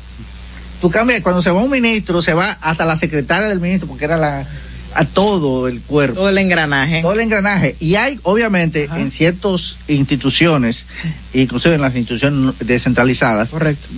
[0.80, 4.04] tú cambias, cuando se va un ministro, se va hasta la secretaria del ministro, porque
[4.04, 4.46] era la,
[4.94, 6.16] a todo el cuerpo.
[6.16, 7.02] Todo el engranaje.
[7.02, 7.76] Todo el engranaje.
[7.80, 10.86] Y hay, obviamente, en ciertas instituciones,
[11.32, 13.50] inclusive en las instituciones descentralizadas,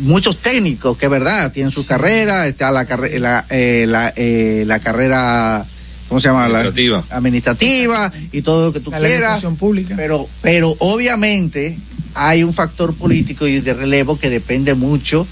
[0.03, 4.79] muchos técnicos que, verdad, tienen su carrera, está la, carre- la, eh, la, eh, la
[4.81, 5.67] carrera,
[6.09, 6.49] ¿cómo se llama?
[6.49, 7.05] La- Administrativa.
[7.11, 9.43] administrativa y todo lo que tú La quieras.
[9.59, 9.95] pública.
[9.97, 11.77] Pero, pero obviamente
[12.17, 15.27] hay un factor político y de relevo que depende mucho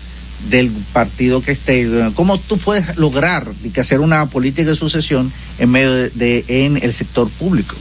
[0.51, 1.89] del partido que esté.
[2.14, 6.76] ¿Cómo tú puedes lograr que hacer una política de sucesión en medio de, de- en
[6.82, 7.74] el sector público?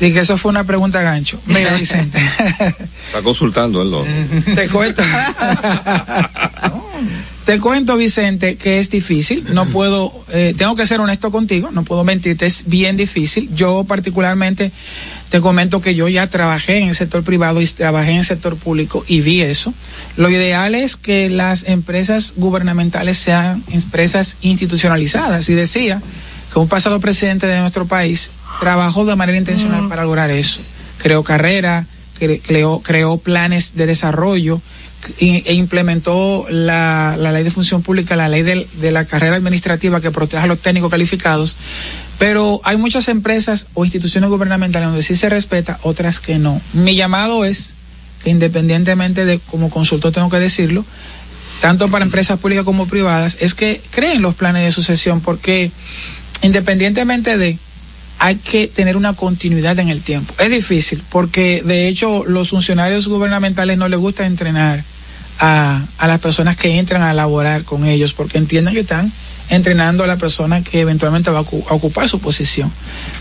[0.00, 1.40] Y que eso fue una pregunta gancho.
[1.46, 2.18] Mira, Vicente,
[3.06, 4.04] Está consultando él, ¿no?
[4.54, 5.02] te cuento.
[7.46, 9.44] Te cuento, Vicente, que es difícil.
[9.52, 13.50] No puedo, eh, tengo que ser honesto contigo, no puedo mentirte, es bien difícil.
[13.52, 14.70] Yo particularmente
[15.32, 18.54] te comento que yo ya trabajé en el sector privado y trabajé en el sector
[18.56, 19.72] público y vi eso.
[20.18, 25.48] Lo ideal es que las empresas gubernamentales sean empresas institucionalizadas.
[25.48, 26.02] Y decía
[26.52, 30.60] que un pasado presidente de nuestro país trabajó de manera intencional para lograr eso.
[30.98, 31.86] Creó carrera,
[32.20, 34.60] cre- creó, creó planes de desarrollo
[35.18, 40.00] e implementó la, la ley de función pública, la ley del- de la carrera administrativa
[40.02, 41.56] que protege a los técnicos calificados.
[42.22, 46.60] Pero hay muchas empresas o instituciones gubernamentales donde sí se respeta, otras que no.
[46.72, 47.74] Mi llamado es
[48.24, 50.84] independientemente de como consultor tengo que decirlo,
[51.60, 55.72] tanto para empresas públicas como privadas, es que creen los planes de sucesión porque
[56.42, 57.58] independientemente de
[58.20, 60.32] hay que tener una continuidad en el tiempo.
[60.38, 64.84] Es difícil porque de hecho los funcionarios gubernamentales no les gusta entrenar
[65.40, 69.10] a, a las personas que entran a laborar con ellos porque entienden que están
[69.52, 72.72] entrenando a la persona que eventualmente va a, ocu- a ocupar su posición.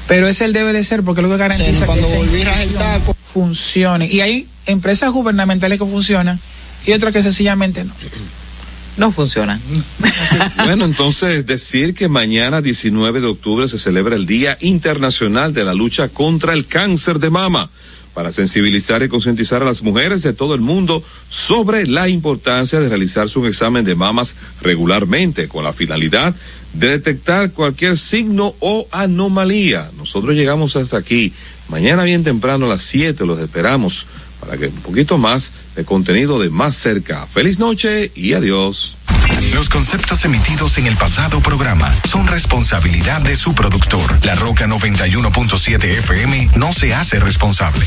[0.07, 2.57] Pero ese el debe de ser porque es lo que garantiza cuando que esa volvieras
[2.59, 4.07] el institución funcione.
[4.07, 6.39] Y hay empresas gubernamentales que funcionan
[6.85, 7.93] y otras que sencillamente no.
[8.97, 9.59] No funciona.
[10.65, 15.73] Bueno, entonces decir que mañana 19 de octubre se celebra el Día Internacional de la
[15.73, 17.69] Lucha contra el Cáncer de Mama
[18.13, 22.89] para sensibilizar y concientizar a las mujeres de todo el mundo sobre la importancia de
[22.89, 26.35] realizarse un examen de mamas regularmente con la finalidad
[26.73, 29.89] de detectar cualquier signo o anomalía.
[29.97, 31.33] Nosotros llegamos hasta aquí.
[31.67, 34.07] Mañana bien temprano a las 7 los esperamos
[34.41, 37.25] para que un poquito más de contenido de más cerca.
[37.27, 38.97] Feliz noche y adiós.
[39.53, 44.19] Los conceptos emitidos en el pasado programa son responsabilidad de su productor.
[44.25, 47.85] La Roca 91.7 FM no se hace responsable.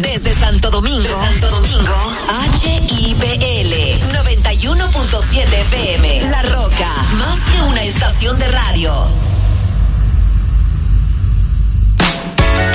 [0.00, 1.94] Desde Santo Domingo, Santo Domingo,
[2.62, 3.74] HIPL
[4.12, 6.30] 91.7 FM.
[6.30, 9.31] La Roca, más que una estación de radio.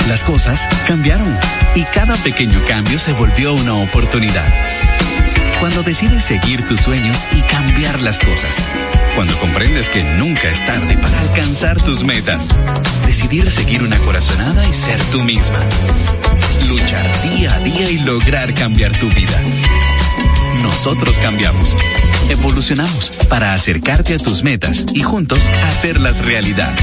[0.08, 1.38] Las cosas cambiaron
[1.74, 4.46] y cada pequeño cambio se volvió una oportunidad.
[5.60, 8.56] Cuando decides seguir tus sueños y cambiar las cosas.
[9.16, 12.48] Cuando comprendes que nunca es tarde para alcanzar tus metas.
[13.04, 15.58] Decidir seguir una corazonada y ser tú misma.
[16.66, 19.38] Luchar día a día y lograr cambiar tu vida.
[20.62, 21.76] Nosotros cambiamos.
[22.30, 26.74] Evolucionamos para acercarte a tus metas y juntos hacerlas realidad.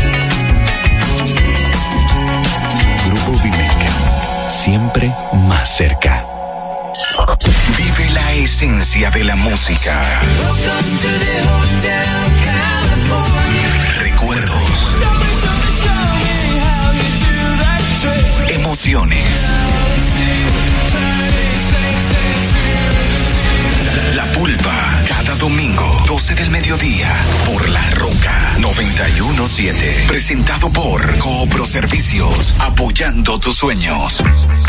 [4.47, 6.25] Siempre más cerca.
[7.77, 10.21] Vive la esencia de la música.
[13.99, 15.03] Recuerdos.
[18.49, 19.25] Emociones.
[25.39, 27.11] Domingo, 12 del mediodía,
[27.45, 30.05] por La Roca 917.
[30.07, 34.23] Presentado por Coopro Servicios, apoyando tus sueños.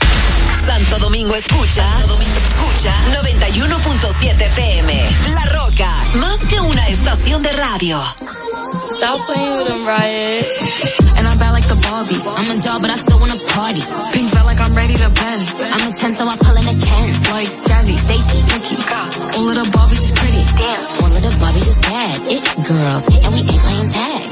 [0.65, 2.93] Santo Domingo escucha, Santo Domingo escucha
[3.23, 5.09] 91.7 FM.
[5.33, 7.99] La Roca, más que una estación de radio.
[8.91, 10.45] Stop playing with them, Riot.
[11.17, 12.21] And I'm bad like the Barbie.
[12.37, 13.81] I'm a doll, but I still wanna party.
[14.13, 15.49] Pink felt like I'm ready to bend.
[15.73, 17.09] I'm a 10, so I pull a Ken.
[17.33, 18.77] Like Jazzy, Stacy, Nikki.
[19.37, 20.45] All of the Barbies is pretty.
[20.61, 20.81] Damn.
[21.01, 22.21] All of the Barbies is bad.
[22.29, 24.30] It girls, and we ain't playing tag.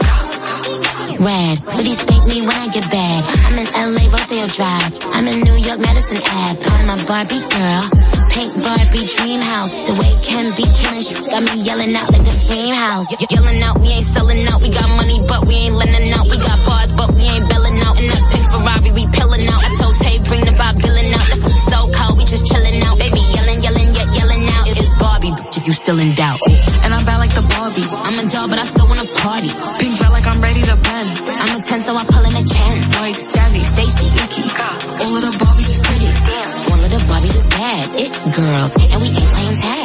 [1.19, 3.19] Red, he spank me when I get bad.
[3.51, 4.91] I'm in LA, Rodeo Drive.
[5.11, 6.63] I'm in New York, Madison Ave.
[6.63, 7.83] I'm my Barbie girl.
[8.31, 9.71] Pink Barbie dream house.
[9.75, 13.11] The way Ken be killing shit got me yelling out like the scream house.
[13.11, 14.61] Ye- yelling out, we ain't selling out.
[14.61, 16.23] We got money, but we ain't lending out.
[16.23, 17.99] We got bars, but we ain't belling out.
[17.99, 19.59] In that pink Ferrari, we pillin' out.
[19.59, 21.27] I told Tay, bring the Bob Dylan out.
[21.67, 22.95] So cold, we just chillin' out.
[22.95, 24.71] Baby, yelling, yelling, yet yelling out.
[24.71, 26.39] It's Barbie, bitch, if you still in doubt.
[26.87, 27.83] And I'm bad like the Barbie.
[27.91, 29.51] I'm a doll, but I still wanna party.
[30.99, 32.75] Pink felt like I'm a 10, so I pull in a Ken.
[32.99, 34.43] Like Jazzy, Stacy, Nikki.
[34.99, 36.11] All of the Barbies pretty.
[36.27, 36.51] Damn.
[36.67, 37.87] All of the Barbies is bad.
[37.95, 39.78] It girls, and we ain't playing tag.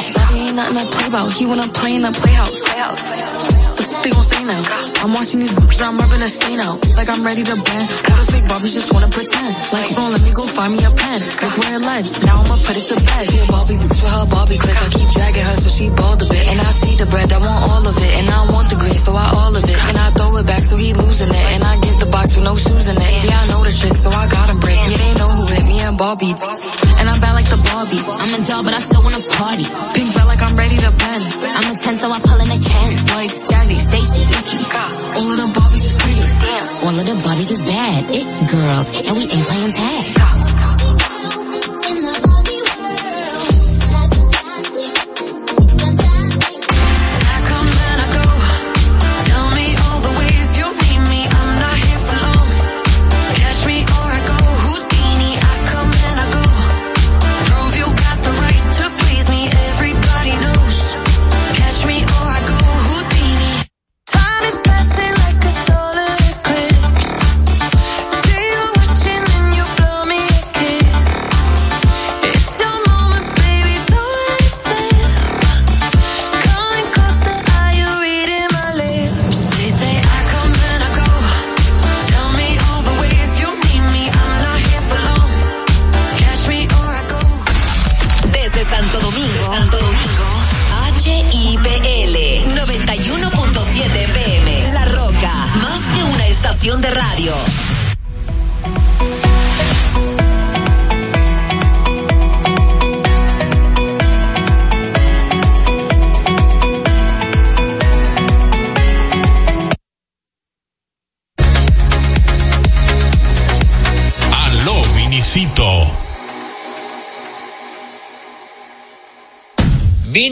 [0.55, 1.33] Bobby nothing to play about.
[1.33, 2.63] He wanna play in the playhouse.
[2.65, 4.63] What they gon' say now?
[5.03, 6.79] I'm watching these bitches, I'm rubbing a stain out.
[6.97, 7.87] Like I'm ready to bend.
[8.11, 9.55] All the fake Barbies just wanna pretend.
[9.73, 11.21] Like, bro, let me go find me a pen.
[11.43, 12.05] Like where it led.
[12.25, 13.25] Now I'ma put it to bed.
[13.31, 14.79] She a Barbie bitch with her Barbie click.
[14.79, 16.45] I keep dragging her so she bald a bit.
[16.47, 18.13] And I see the bread, I want all of it.
[18.21, 19.79] And I want the green, so I all of it.
[19.91, 21.47] And I throw it back so he losing it.
[21.55, 23.13] And I give the box with no shoes in it.
[23.27, 24.79] Yeah, I know the trick, so I got him brick.
[24.79, 26.31] Yeah, they know who hit me and Barbie.
[26.31, 28.03] And I'm bad like the Barbie.
[28.07, 29.67] I'm a doll, but I still wanna party.
[29.95, 31.25] Pink felt like I'm ready to bend.
[31.41, 32.91] I'm a 10, so I pull in a Ken.
[33.17, 34.61] Like Jazzy, Stacy, Nikki.
[35.17, 36.21] all of the Barbies is pretty.
[36.21, 36.85] Damn.
[36.85, 38.05] All of the Barbies is bad.
[38.11, 40.54] It girls, and we ain't playing tag.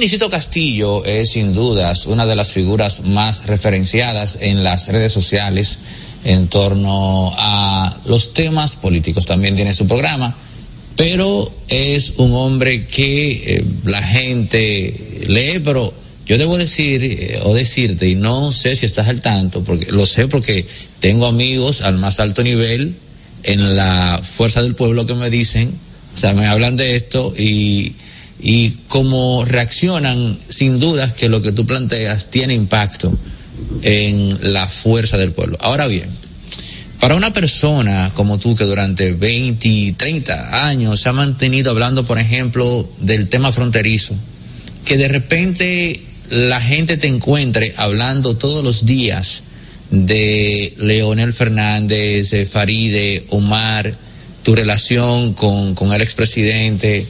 [0.03, 5.78] Vinicito Castillo es sin dudas una de las figuras más referenciadas en las redes sociales
[6.24, 9.26] en torno a los temas políticos.
[9.26, 10.36] También tiene su programa,
[10.96, 15.94] pero es un hombre que eh, la gente lee, pero
[16.26, 20.05] yo debo decir eh, o decirte, y no sé si estás al tanto, porque lo
[20.05, 20.66] sé porque
[20.98, 22.96] tengo amigos al más alto nivel
[23.44, 25.72] en la fuerza del pueblo que me dicen,
[26.12, 27.92] o sea, me hablan de esto y
[28.43, 33.16] y cómo reaccionan, sin dudas que lo que tú planteas tiene impacto
[33.82, 35.57] en la fuerza del pueblo.
[35.61, 36.09] Ahora bien,
[36.99, 42.18] para una persona como tú que durante 20, 30 años se ha mantenido hablando, por
[42.18, 44.14] ejemplo, del tema fronterizo,
[44.84, 49.43] que de repente la gente te encuentre hablando todos los días
[49.90, 53.95] de Leonel Fernández, de Faride, Omar,
[54.43, 57.07] tu relación con, con el expresidente,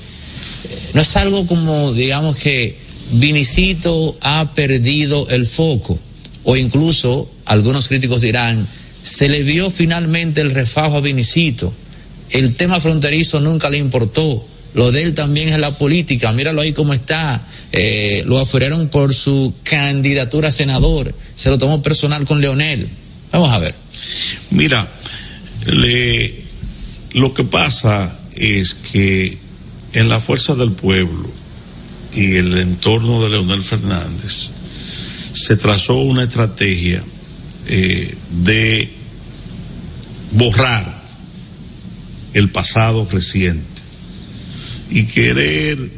[0.95, 2.77] no es algo como, digamos que
[3.13, 5.99] Vinicito ha perdido el foco,
[6.45, 8.67] o incluso algunos críticos dirán,
[9.03, 11.73] se le vio finalmente el refajo a Vinicito,
[12.31, 14.45] el tema fronterizo nunca le importó,
[14.75, 16.33] Lo de él también es la política.
[16.33, 17.47] Míralo ahí cómo está.
[17.73, 21.15] Eh, lo afueraron por su candidatura a senador.
[21.37, 22.89] Se lo tomó personal con Leonel.
[23.33, 23.75] Vamos a ver.
[24.51, 24.91] Mira,
[25.67, 26.35] le,
[27.13, 29.37] lo que pasa es que
[29.93, 31.31] en la fuerza del pueblo
[32.15, 34.51] y el entorno de Leonel Fernández
[35.33, 37.03] se trazó una estrategia
[37.67, 38.15] eh,
[38.45, 38.91] de
[40.33, 41.03] borrar
[42.35, 43.65] el pasado reciente
[44.91, 45.91] y querer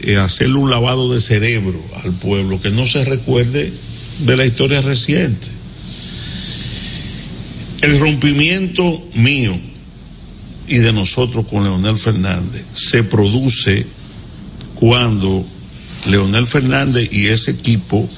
[0.00, 3.72] eh, hacerle un lavado de cerebro al pueblo que no se recuerde
[4.20, 5.48] de la historia reciente.
[7.80, 9.58] El rompimiento mío
[10.68, 13.86] y de nosotros con Leonel Fernández se produce
[14.74, 15.44] cuando
[16.06, 18.08] Leonel Fernández y ese equipo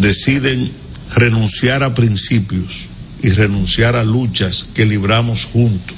[0.00, 0.70] deciden
[1.14, 2.88] renunciar a principios
[3.22, 5.96] y renunciar a luchas que libramos juntos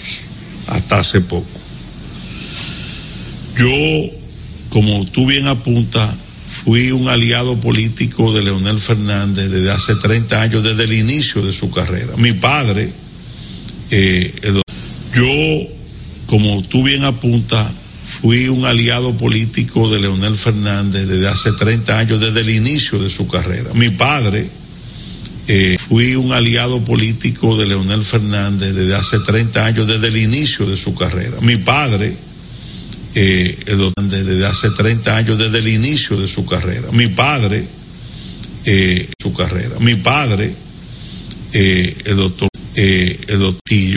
[0.66, 1.46] hasta hace poco.
[3.56, 3.68] Yo,
[4.70, 6.10] como tú bien apuntas,
[6.48, 11.52] fui un aliado político de Leonel Fernández desde hace 30 años, desde el inicio de
[11.52, 12.14] su carrera.
[12.16, 12.92] Mi padre,
[13.90, 14.62] eh, el-
[15.14, 15.68] yo,
[16.26, 17.66] como tú bien apuntas,
[18.04, 23.10] fui un aliado político de Leonel Fernández desde hace 30 años, desde el inicio de
[23.10, 23.70] su carrera.
[23.74, 24.48] Mi padre,
[25.48, 30.66] eh, fui un aliado político de Leonel Fernández desde hace 30 años, desde el inicio
[30.66, 31.36] de su carrera.
[31.42, 32.14] Mi padre,
[33.14, 36.88] eh, el desde hace 30 años, desde el inicio de su carrera.
[36.92, 37.66] Mi padre,
[38.64, 39.76] eh, su carrera.
[39.80, 40.54] Mi padre,
[41.52, 43.60] el doctor, el doctor